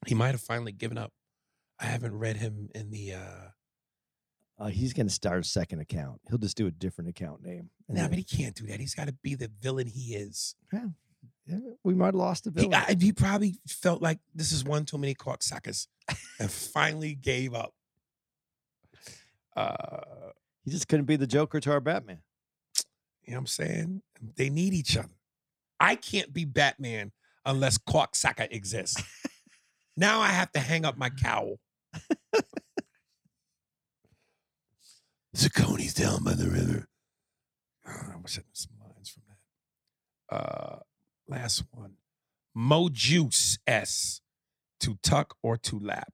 [0.05, 1.13] he might have finally given up.
[1.79, 3.13] I haven't read him in the.
[3.13, 3.47] uh
[4.59, 6.19] Uh, he's going to start a second account.
[6.29, 7.69] He'll just do a different account name.
[7.87, 8.79] and No, then- but he can't do that.
[8.79, 10.55] He's got to be the villain he is.
[10.73, 12.73] Yeah, we might have lost the He, villain.
[12.87, 15.87] I, he probably felt like this is one too many cocksuckers
[16.39, 17.73] and finally gave up.
[19.55, 20.31] Uh,
[20.65, 22.19] he just couldn't be the Joker to our Batman.
[23.23, 24.01] you know what I'm saying?
[24.35, 25.13] They need each other.
[25.79, 27.11] I can't be Batman
[27.45, 29.01] unless cocksucker exists.
[29.97, 31.59] now I have to hang up my cowl.
[35.37, 36.87] Zacconi's down by the river.
[37.85, 40.35] I wish I some lines from that.
[40.35, 40.79] Uh,
[41.27, 41.93] last one.
[42.55, 44.21] Mo Juice S.
[44.79, 46.11] To tuck or to lap.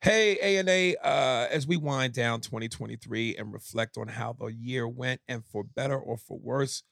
[0.00, 5.20] Hey, A&A, uh, as we wind down 2023 and reflect on how the year went
[5.28, 6.82] and for better or for worse,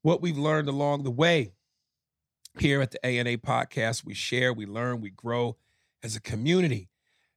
[0.00, 1.52] what we've learned along the way.
[2.58, 5.56] Here at the A&A podcast, we share, we learn, we grow
[6.02, 6.88] as a community.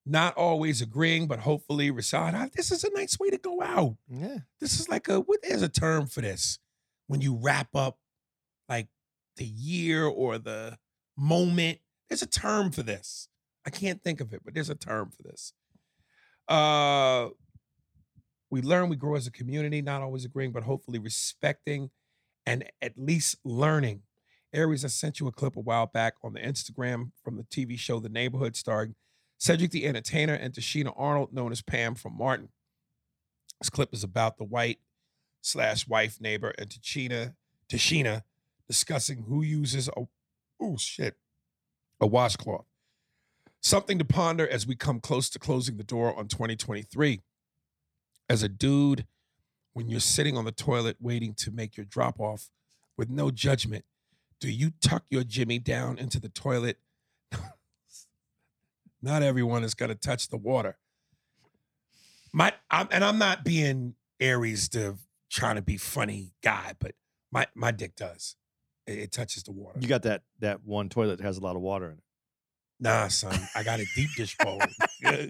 [0.06, 3.96] Not always agreeing, but hopefully, Rasad, ah, this is a nice way to go out.
[4.10, 4.40] Yeah.
[4.60, 6.60] This is like a, There's a term for this?
[7.08, 7.98] When you wrap up
[8.68, 8.88] like
[9.38, 10.78] the year or the
[11.18, 11.80] moment,
[12.10, 13.30] there's a term for this.
[13.66, 15.54] I can't think of it, but there's a term for this.
[16.50, 17.30] Uh,
[18.50, 21.90] we learn, we grow as a community, not always agreeing, but hopefully respecting
[22.46, 24.02] and at least learning.
[24.54, 27.80] Aries, I sent you a clip a while back on the Instagram from the TV
[27.80, 28.96] show The Neighborhood starring
[29.44, 32.48] Cedric the Entertainer and Tichina Arnold, known as Pam from Martin.
[33.60, 34.80] This clip is about the white
[35.42, 37.36] slash wife neighbor and Tichina,
[37.68, 38.24] Tichina
[38.70, 40.06] discussing who uses a
[40.62, 41.16] oh shit
[42.00, 42.64] a washcloth.
[43.60, 47.20] Something to ponder as we come close to closing the door on 2023.
[48.30, 49.06] As a dude,
[49.74, 52.50] when you're sitting on the toilet waiting to make your drop off
[52.96, 53.84] with no judgment,
[54.40, 56.78] do you tuck your Jimmy down into the toilet?
[59.04, 60.78] Not everyone is going to touch the water.
[62.32, 64.96] My, I'm, and I'm not being Aries to
[65.30, 66.94] trying to be funny guy, but
[67.32, 68.36] my my dick does.
[68.88, 69.80] It, it touches the water.
[69.80, 72.04] You got that that one toilet that has a lot of water in it.
[72.80, 74.62] Nah, son, I got a deep dish bowl.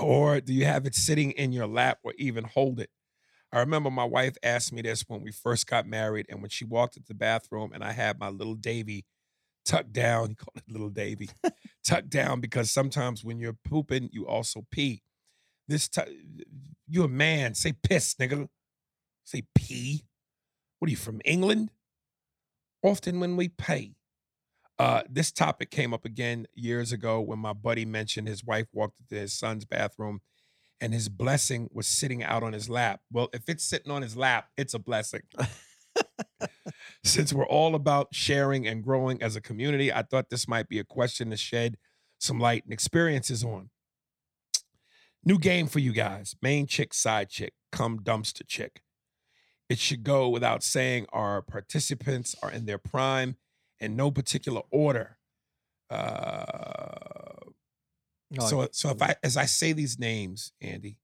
[0.00, 2.90] Or do you have it sitting in your lap or even hold it?
[3.52, 6.64] I remember my wife asked me this when we first got married, and when she
[6.64, 9.06] walked into the bathroom and I had my little Davy
[9.64, 11.30] tucked down, he called it little Davy,
[11.84, 15.02] tucked down because sometimes when you're pooping, you also pee.
[15.66, 16.08] This time,
[16.88, 18.48] you a man, say piss, nigga.
[19.24, 20.04] Say pee.
[20.78, 21.70] What are you from England?
[22.82, 23.94] Often when we pay.
[24.78, 29.00] Uh, this topic came up again years ago when my buddy mentioned his wife walked
[29.00, 30.20] into his son's bathroom
[30.80, 33.00] and his blessing was sitting out on his lap.
[33.12, 35.22] Well, if it's sitting on his lap, it's a blessing.
[37.04, 40.78] Since we're all about sharing and growing as a community, I thought this might be
[40.78, 41.76] a question to shed
[42.18, 43.70] some light and experiences on.
[45.24, 48.82] New game for you guys main chick, side chick, come dumpster chick.
[49.68, 53.36] It should go without saying our participants are in their prime
[53.78, 55.18] in no particular order.
[55.90, 57.50] Uh,
[58.40, 60.98] so so if I as I say these names, Andy,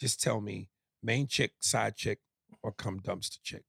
[0.00, 0.70] just tell me
[1.02, 2.18] main chick, side chick,
[2.62, 3.64] or come dumpster chick.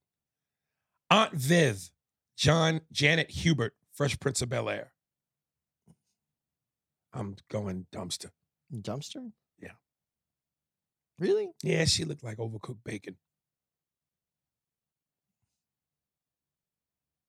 [1.15, 1.91] Aunt Viv,
[2.35, 4.91] John Janet Hubert, Fresh Prince of Bel Air.
[7.13, 8.31] I'm going dumpster.
[8.69, 9.31] dumpster.
[9.57, 9.69] Yeah.
[11.17, 11.51] Really?
[11.63, 13.15] Yeah, she looked like overcooked bacon.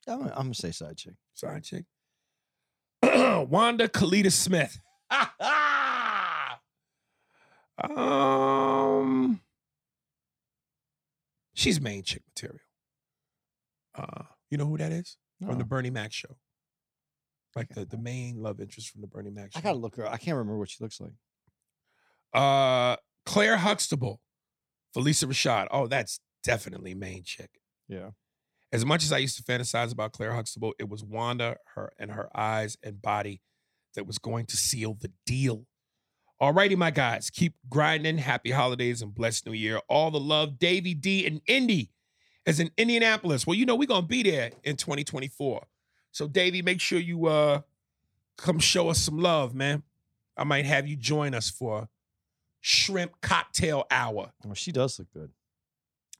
[0.08, 1.14] I'm, I'm gonna say side chick.
[1.34, 1.84] Side chick.
[3.04, 4.80] Wanda Kellita Smith.
[7.88, 9.40] um,
[11.54, 12.65] she's main chick material.
[13.96, 16.36] Uh, you know who that is from the Bernie Mac show?
[17.54, 19.58] Like the, the main love interest from the Bernie Mac show.
[19.58, 20.06] I gotta look her.
[20.06, 21.12] I can't remember what she looks like.
[22.34, 24.20] Uh, Claire Huxtable,
[24.94, 25.68] Phylicia Rashad.
[25.70, 27.50] Oh, that's definitely main chick.
[27.88, 28.10] Yeah.
[28.72, 32.10] As much as I used to fantasize about Claire Huxtable, it was Wanda, her and
[32.10, 33.40] her eyes and body
[33.94, 35.66] that was going to seal the deal.
[36.42, 38.18] Alrighty, my guys, keep grinding.
[38.18, 39.80] Happy holidays and blessed new year.
[39.88, 41.90] All the love, Davy D and Indy
[42.46, 43.46] is in Indianapolis.
[43.46, 45.66] Well, you know we're gonna be there in 2024.
[46.12, 47.60] So, Davy, make sure you uh
[48.38, 49.82] come show us some love, man.
[50.36, 51.88] I might have you join us for
[52.60, 55.30] shrimp cocktail hour Oh, she does look good.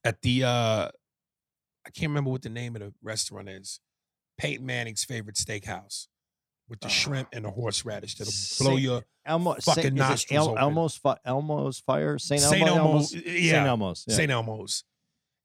[0.05, 0.89] at the uh
[1.87, 3.81] I can't remember what the name of the restaurant is.
[4.39, 6.09] Peyton Manning's favorite steakhouse
[6.69, 6.91] with the Ah.
[6.91, 8.33] shrimp and the horseradish that'll
[8.65, 10.63] blow your Elmo, fucking Saint, nostrils El, open.
[10.63, 12.19] Elmo's, Elmo's fire.
[12.19, 12.53] Saint Elmo.
[12.57, 14.05] Saint Elmo, Elmo's, yeah, Saint Elmo's.
[14.09, 14.15] Yeah.
[14.17, 14.31] St.
[14.31, 14.85] Elmo's.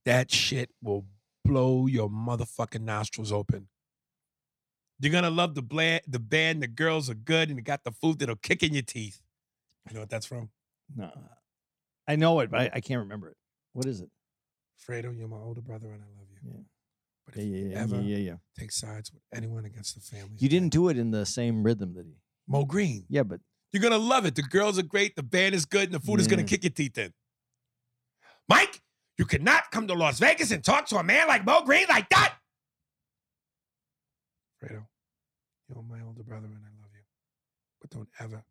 [0.05, 1.05] That shit will
[1.45, 3.67] blow your motherfucking nostrils open.
[4.99, 6.61] You're gonna love the bland, the band.
[6.61, 9.19] The girls are good, and they got the food that'll kick in your teeth.
[9.89, 10.49] You know what that's from?
[10.95, 11.11] No,
[12.07, 13.37] I know it, but I, I can't remember it.
[13.73, 14.09] What is it?
[14.87, 16.51] Fredo, you're my older brother, and I love you.
[16.51, 16.61] Yeah.
[17.25, 18.35] But Yeah, if yeah, you yeah, ever yeah, yeah, yeah.
[18.57, 21.93] take sides with anyone against the family, You didn't do it in the same rhythm
[21.95, 22.13] that he.
[22.47, 23.05] Moe Greene.
[23.09, 23.39] Yeah, but
[23.71, 24.35] You're gonna love it.
[24.35, 26.71] The girls are great, the band is good, and the food is gonna kick your
[26.71, 27.13] teeth in.
[28.49, 28.80] Mike,
[29.21, 32.09] you cannot come to Las Vegas and talk to a man like Moe Greene like
[32.09, 32.33] that.
[34.59, 34.87] Fredo,
[35.69, 37.03] you're my older brother and I love you.
[37.79, 38.43] But don't ever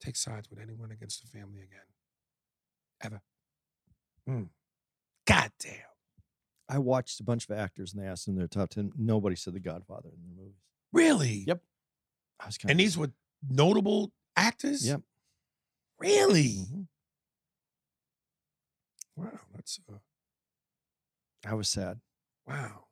[0.00, 1.86] take sides with anyone against the family again.
[3.04, 3.22] Ever.
[4.28, 4.48] Mm.
[5.28, 5.74] God damn.
[6.68, 8.90] I watched a bunch of actors and they asked them their top ten.
[8.98, 10.58] Nobody said The Godfather in their movies.
[10.92, 11.44] Really?
[11.46, 11.60] Yep.
[12.40, 13.12] I was kind And these were
[13.48, 14.84] notable actors?
[14.84, 15.02] Yep.
[16.00, 16.66] Really?
[16.68, 16.86] Mhm.
[19.20, 19.98] Wow, that's uh
[21.46, 22.00] I was sad.
[22.46, 22.84] Wow.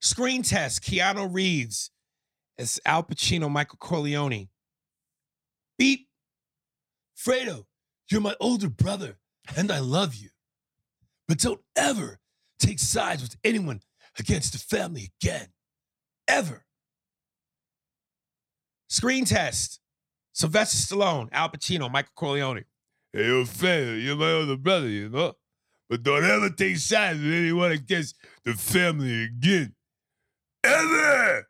[0.00, 1.90] Screen test Keanu Reeves
[2.58, 4.48] as Al Pacino, Michael Corleone.
[5.78, 6.08] Beep.
[7.16, 7.64] Fredo,
[8.08, 9.18] you're my older brother
[9.56, 10.30] and I love you.
[11.26, 12.20] But don't ever
[12.58, 13.80] take sides with anyone
[14.18, 15.48] against the family again.
[16.28, 16.64] Ever.
[18.88, 19.80] Screen test
[20.32, 22.64] Sylvester Stallone, Al Pacino, Michael Corleone.
[23.14, 25.34] Hey, yo, Fredo, you're my older brother, you know?
[25.88, 29.72] But don't ever take sides with anyone against the family again.
[30.64, 31.46] Ever!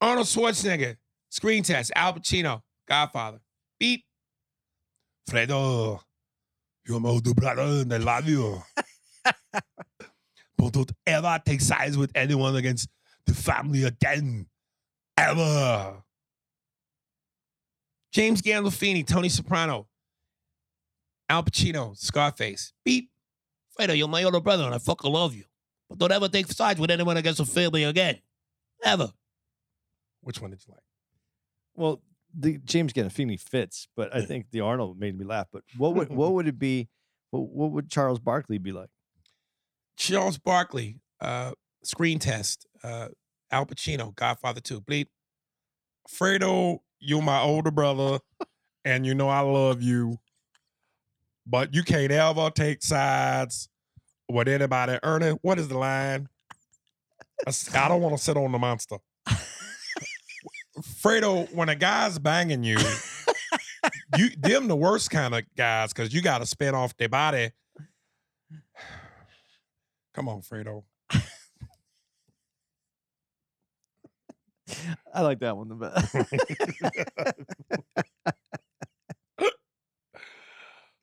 [0.00, 0.96] Arnold Schwarzenegger,
[1.28, 1.92] screen test.
[1.94, 3.38] Al Pacino, Godfather.
[3.78, 4.04] Beep.
[5.30, 6.00] Fredo,
[6.84, 8.60] you're my older brother and I love you.
[9.22, 12.88] but don't ever take sides with anyone against
[13.24, 14.48] the family again.
[15.16, 16.02] Ever.
[18.18, 19.86] James Gandolfini, Tony Soprano,
[21.28, 22.72] Al Pacino, Scarface.
[22.84, 23.10] Beep.
[23.78, 25.44] Fredo, you're my older brother and I fucking love you.
[25.88, 28.18] But don't ever take sides with anyone against the family again.
[28.84, 29.12] Ever.
[30.22, 30.82] Which one did you like?
[31.76, 32.02] Well,
[32.36, 35.46] the James Gandolfini fits, but I think the Arnold made me laugh.
[35.52, 36.88] But what would what would it be?
[37.30, 38.90] What, what would Charles Barkley be like?
[39.96, 41.52] Charles Barkley, uh,
[41.84, 42.66] screen test.
[42.82, 43.10] Uh,
[43.52, 44.80] Al Pacino, Godfather 2.
[44.80, 45.06] Bleep.
[46.10, 48.20] Fredo, you're my older brother,
[48.84, 50.18] and you know I love you.
[51.46, 53.68] But you can't ever take sides
[54.28, 54.98] with anybody.
[55.02, 56.28] Ernie, what is the line?
[57.46, 58.98] I don't want to sit on the monster.
[60.80, 62.78] Fredo, when a guy's banging you,
[64.16, 67.50] you them the worst kind of guys because you got to spin off their body.
[70.14, 70.82] Come on, Fredo.
[75.14, 76.14] I like that one the best.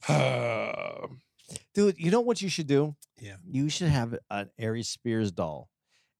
[0.08, 1.08] Uh,
[1.74, 2.96] Dude, you know what you should do?
[3.20, 3.36] Yeah.
[3.48, 5.70] You should have an Aries Spears doll.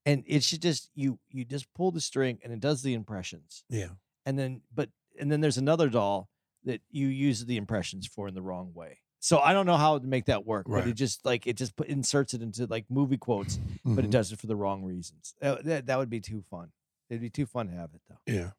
[0.06, 3.64] And it should just you you just pull the string and it does the impressions.
[3.70, 3.90] yeah.
[4.26, 4.90] And then but
[5.20, 6.30] and then there's another doll
[6.66, 9.00] that you use the impressions for in the wrong way.
[9.20, 10.88] So I don't know how to make that work, but Right.
[10.90, 14.12] it just like it just put, inserts it into like movie quotes, but it Mhm.
[14.12, 15.34] does it for the wrong reasons.
[15.42, 16.72] Uh, that that would be too fun.
[17.10, 18.34] It'd be too fun to have it though.
[18.34, 18.50] Yeah.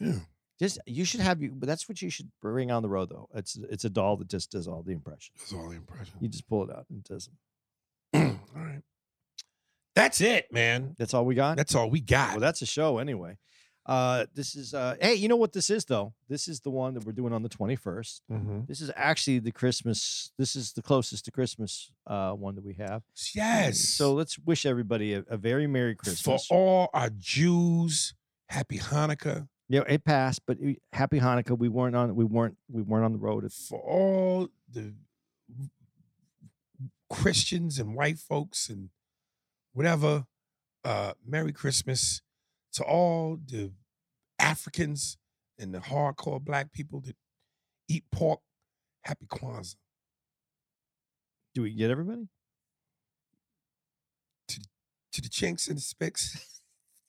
[0.00, 0.20] Yeah.
[0.58, 3.28] Just you should have you, but that's what you should bring on the road though.
[3.34, 5.36] It's it's a doll that just does all the impressions.
[5.38, 6.14] That's all the impression.
[6.20, 7.30] You just pull it out and it does
[8.12, 8.40] them.
[8.56, 8.82] all right.
[9.94, 10.94] That's it, man.
[10.98, 11.56] That's all we got.
[11.56, 12.30] That's all we got.
[12.32, 13.36] well, that's a show anyway.
[13.88, 16.12] Uh, this is uh, hey, you know what this is though?
[16.28, 18.20] This is the one that we're doing on the twenty first.
[18.30, 18.66] Mhm.
[18.66, 20.30] This is actually the Christmas.
[20.36, 23.02] This is the closest to Christmas uh, one that we have.
[23.34, 23.78] Yes.
[23.80, 26.46] So let's wish everybody a, a very merry Christmas.
[26.46, 28.12] for all our Jews,
[28.50, 29.48] happy Hanukkah.
[29.70, 31.56] yeah, it passed, but it- happy Hanukkah.
[31.56, 32.14] We weren't on.
[32.14, 32.58] We weren't.
[32.70, 33.50] We weren't on the road.
[33.50, 34.92] For all the
[37.10, 38.90] Christians and white folks and
[39.72, 40.26] whatever,
[40.84, 42.20] uh, Merry Christmas
[42.74, 43.72] to all the
[44.38, 45.16] Africans
[45.58, 47.16] and the hardcore black people that
[47.88, 48.40] eat pork.
[49.04, 49.76] Happy Kwanzaa.
[51.54, 52.28] do we get everybody?
[55.12, 56.60] To the chinks and the spicks.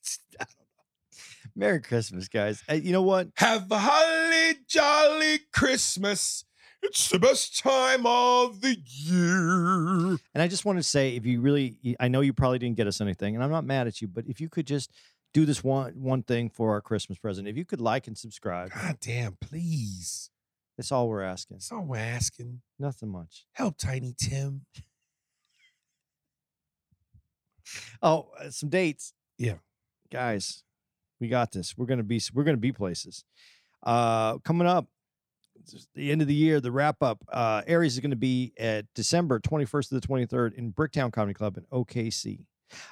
[0.39, 1.19] I don't know.
[1.55, 2.63] Merry Christmas, guys.
[2.69, 3.27] Uh, you know what?
[3.35, 6.45] Have a holly jolly Christmas.
[6.81, 10.17] It's the best time of the year.
[10.33, 12.87] And I just want to say, if you really, I know you probably didn't get
[12.87, 14.91] us anything, and I'm not mad at you, but if you could just
[15.33, 18.71] do this one one thing for our Christmas present, if you could like and subscribe,
[18.71, 20.29] God damn, please.
[20.77, 21.57] that's all we're asking.
[21.57, 22.61] That's all we're asking.
[22.77, 23.45] Nothing much.
[23.53, 24.65] Help Tiny Tim.
[28.01, 29.13] Oh, uh, some dates.
[29.37, 29.55] Yeah.
[30.11, 30.63] guys,
[31.19, 31.77] we got this.
[31.77, 33.23] We're gonna be we're gonna be places.
[33.83, 34.87] Uh, coming up,
[35.93, 37.23] the end of the year, the wrap up.
[37.31, 41.33] Uh, Aries is going to be at December 21st to the 23rd in Bricktown Comedy
[41.33, 42.45] Club in OKC.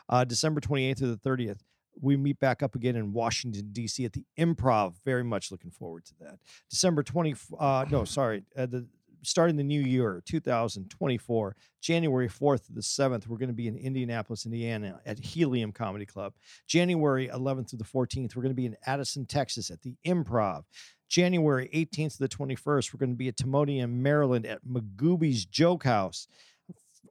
[0.08, 1.60] Uh, December 28th to the 30th,
[2.02, 4.06] we meet back up again in Washington D.C.
[4.06, 4.96] at the Improv.
[5.04, 6.40] Very much looking forward to that.
[6.70, 7.36] December 20.
[7.60, 8.88] Uh, no, sorry, uh, the
[9.24, 13.76] starting the new year 2024 january 4th to the 7th we're going to be in
[13.76, 16.34] indianapolis indiana at helium comedy club
[16.68, 20.64] january 11th to the 14th we're going to be in addison texas at the improv
[21.10, 25.84] january 18th to the 21st we're going to be at timonium maryland at magooby's joke
[25.84, 26.28] house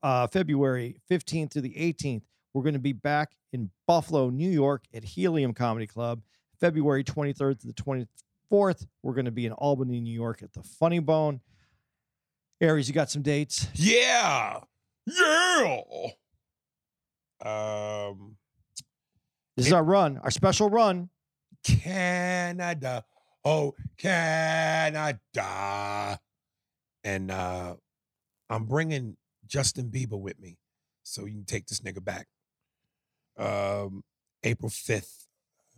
[0.02, 2.22] uh, february 15th to the 18th
[2.56, 6.22] we're going to be back in buffalo new york at helium comedy club
[6.58, 8.06] february 23rd to the
[8.52, 11.40] 24th we're going to be in albany new york at the funny bone
[12.60, 13.68] Aries, you got some dates?
[13.74, 14.60] Yeah.
[15.06, 15.82] Yeah.
[17.44, 18.36] Um,
[19.56, 21.10] This is our run, our special run.
[21.62, 23.04] Canada.
[23.44, 25.18] Oh, Canada.
[27.04, 27.74] And uh,
[28.48, 29.16] I'm bringing
[29.46, 30.56] Justin Bieber with me
[31.02, 32.26] so you can take this nigga back.
[33.36, 34.02] Um,
[34.42, 35.26] April 5th,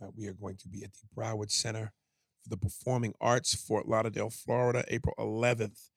[0.01, 1.93] uh, we are going to be at the Broward Center
[2.43, 4.83] for the Performing Arts, Fort Lauderdale, Florida.
[4.87, 5.89] April 11th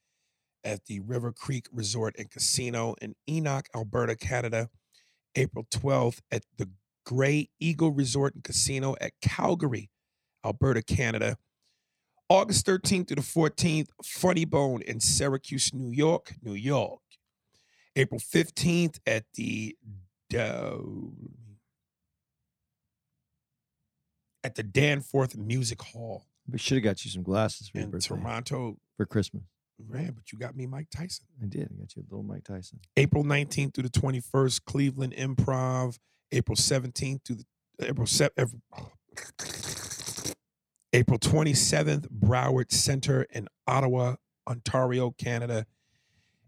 [0.64, 4.70] at the River Creek Resort and Casino in Enoch, Alberta, Canada.
[5.34, 6.68] April 12th at the
[7.04, 9.90] Grey Eagle Resort and Casino at Calgary,
[10.44, 11.36] Alberta, Canada.
[12.28, 17.00] August 13th to the 14th, Funny Bone in Syracuse, New York, New York.
[17.94, 19.76] April 15th at the
[20.38, 20.78] uh,
[24.44, 28.16] at the Danforth Music Hall We should have got you some glasses for your birthday
[28.16, 28.78] Toronto.
[28.96, 29.42] for Christmas.
[29.88, 31.26] Man, but you got me Mike Tyson.
[31.42, 31.68] I did.
[31.72, 32.78] I got you a little Mike Tyson.
[32.96, 35.98] April 19th through the 21st, Cleveland Improv.
[36.30, 37.38] April 17th through
[37.78, 38.54] the April 7th.
[40.92, 44.16] April 27th, Broward Center in Ottawa,
[44.48, 45.66] Ontario, Canada.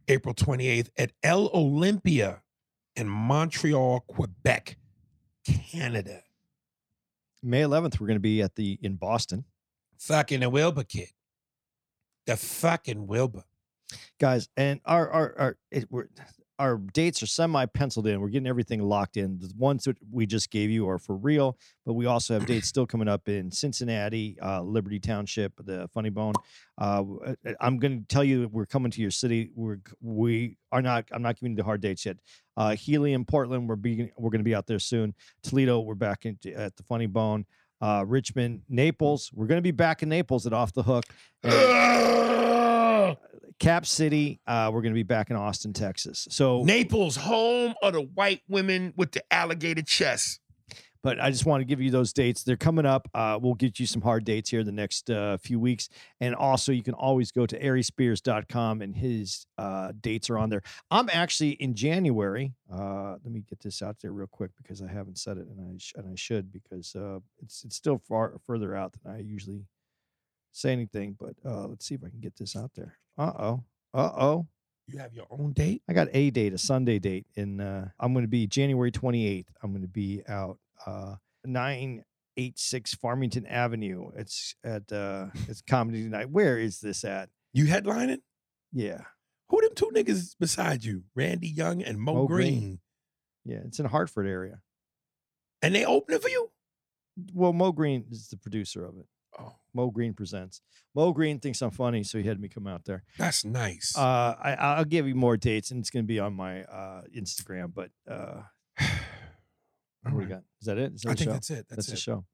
[0.07, 2.43] April 28th at L'Olympia
[2.95, 4.77] in Montreal, Quebec,
[5.47, 6.24] Canada.
[7.45, 9.45] May 11th, we're going to be at the in Boston.
[9.99, 11.11] Fucking the Wilbur kid.
[12.27, 13.45] The fucking Wilbur.
[14.19, 16.09] guys and our our our it, we're,
[16.59, 18.21] our dates are semi penciled in.
[18.21, 19.39] We're getting everything locked in.
[19.41, 21.57] The ones that we just gave you are for real
[21.87, 26.11] but we also have dates still coming up in cincinnati uh, liberty township the funny
[26.11, 26.35] bone.
[26.81, 29.51] Uh, uh, i'm going to tell you we're coming to your city.
[29.55, 32.17] We're we are not i'm not giving you the hard dates yet.
[32.57, 35.15] Uh, helium portland we're being we're going to be out there soon.
[35.43, 37.47] Toledo we're back in, at the funny bone.
[37.81, 41.05] Uh, richmond naples we're going to be back in naples at off the hook.
[41.43, 42.55] And-
[43.59, 44.41] Cap City.
[44.47, 46.27] Uh, we're going to be back in Austin, Texas.
[46.31, 50.41] So, Naples, home of the white women with the alligator chest.
[51.03, 52.43] but I just want to give you those dates.
[52.43, 53.09] They're coming up.
[53.15, 55.89] Uh, we'll get you some hard dates here in the next uh, few weeks.
[56.21, 60.63] And also, you can always go to ariespears.com and his uh, dates are on there.
[60.91, 62.55] I'm actually in January.
[62.73, 65.61] Uh, let me get this out there real quick because I haven't said it and
[65.61, 69.19] I, sh- and I should because uh, it's, it's still far further out than I
[69.21, 69.67] usually
[70.55, 71.17] say anything.
[71.19, 72.99] But uh, let's see if I can get this out there.
[73.19, 73.65] Uh oh.
[73.93, 74.47] Uh oh.
[74.87, 75.83] You have your own date?
[75.89, 79.47] I got a date, a Sunday date, and uh, I'm going to be January 28th.
[79.63, 81.15] I'm going to be out uh,
[81.47, 84.11] 986 Farmington Avenue.
[84.17, 86.29] It's at uh, it's comedy night.
[86.31, 87.31] Where is this at?
[87.55, 88.19] You headlining?
[88.73, 89.03] Yeah,
[89.49, 91.05] Who them two niggas beside you?
[91.15, 92.59] Randy Young and Mo, Mo Green.
[92.59, 92.79] Green.
[93.45, 94.61] yeah, it's in Hartford area.
[95.63, 96.51] And they opening for you?
[97.33, 99.07] Well, Mo Green is the producer of it.
[99.39, 100.61] Oh, Mo Green presents.
[100.95, 103.03] Mo Green thinks I'm funny, so he had me come out there.
[103.19, 103.95] that's nice.
[103.97, 107.03] Uh, I, I'll give you more dates, and it's going to be on my uh,
[107.17, 107.73] Instagram.
[107.75, 108.43] But uh,
[110.03, 110.43] what do we got?
[110.61, 110.95] Is that it?
[110.95, 111.33] Is that I think show?
[111.33, 111.67] that's it.
[111.69, 112.25] That's, That's the show.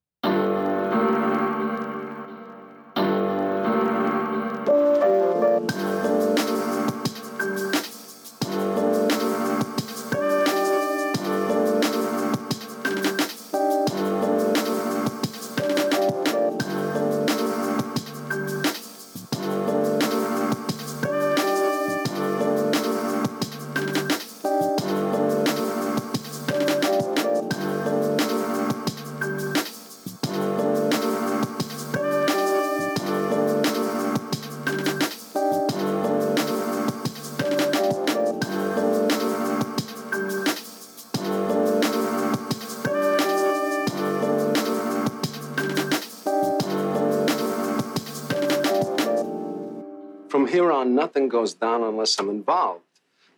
[51.40, 52.84] Goes down unless I'm involved.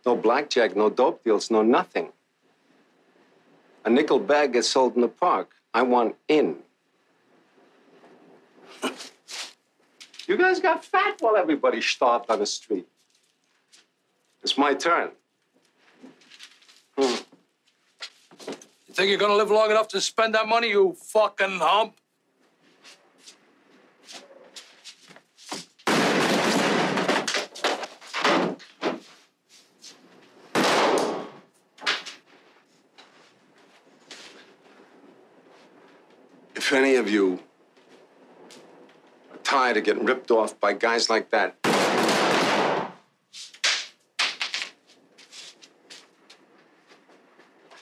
[0.05, 2.11] No blackjack, no dope deals, no nothing.
[3.85, 5.51] A nickel bag gets sold in the park.
[5.73, 6.57] I want in.
[10.27, 12.87] you guys got fat while everybody starved on the street.
[14.43, 15.11] It's my turn.
[16.97, 17.15] Hmm.
[18.87, 21.95] You think you're gonna live long enough to spend that money, you fucking hump?
[36.65, 37.39] If any of you
[39.33, 41.57] are tired of getting ripped off by guys like that,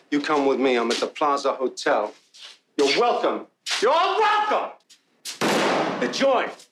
[0.09, 0.77] you come with me.
[0.77, 2.11] I'm at the Plaza Hotel.
[2.75, 3.45] You're welcome.
[3.83, 4.71] You're all welcome.
[5.99, 6.70] The joint.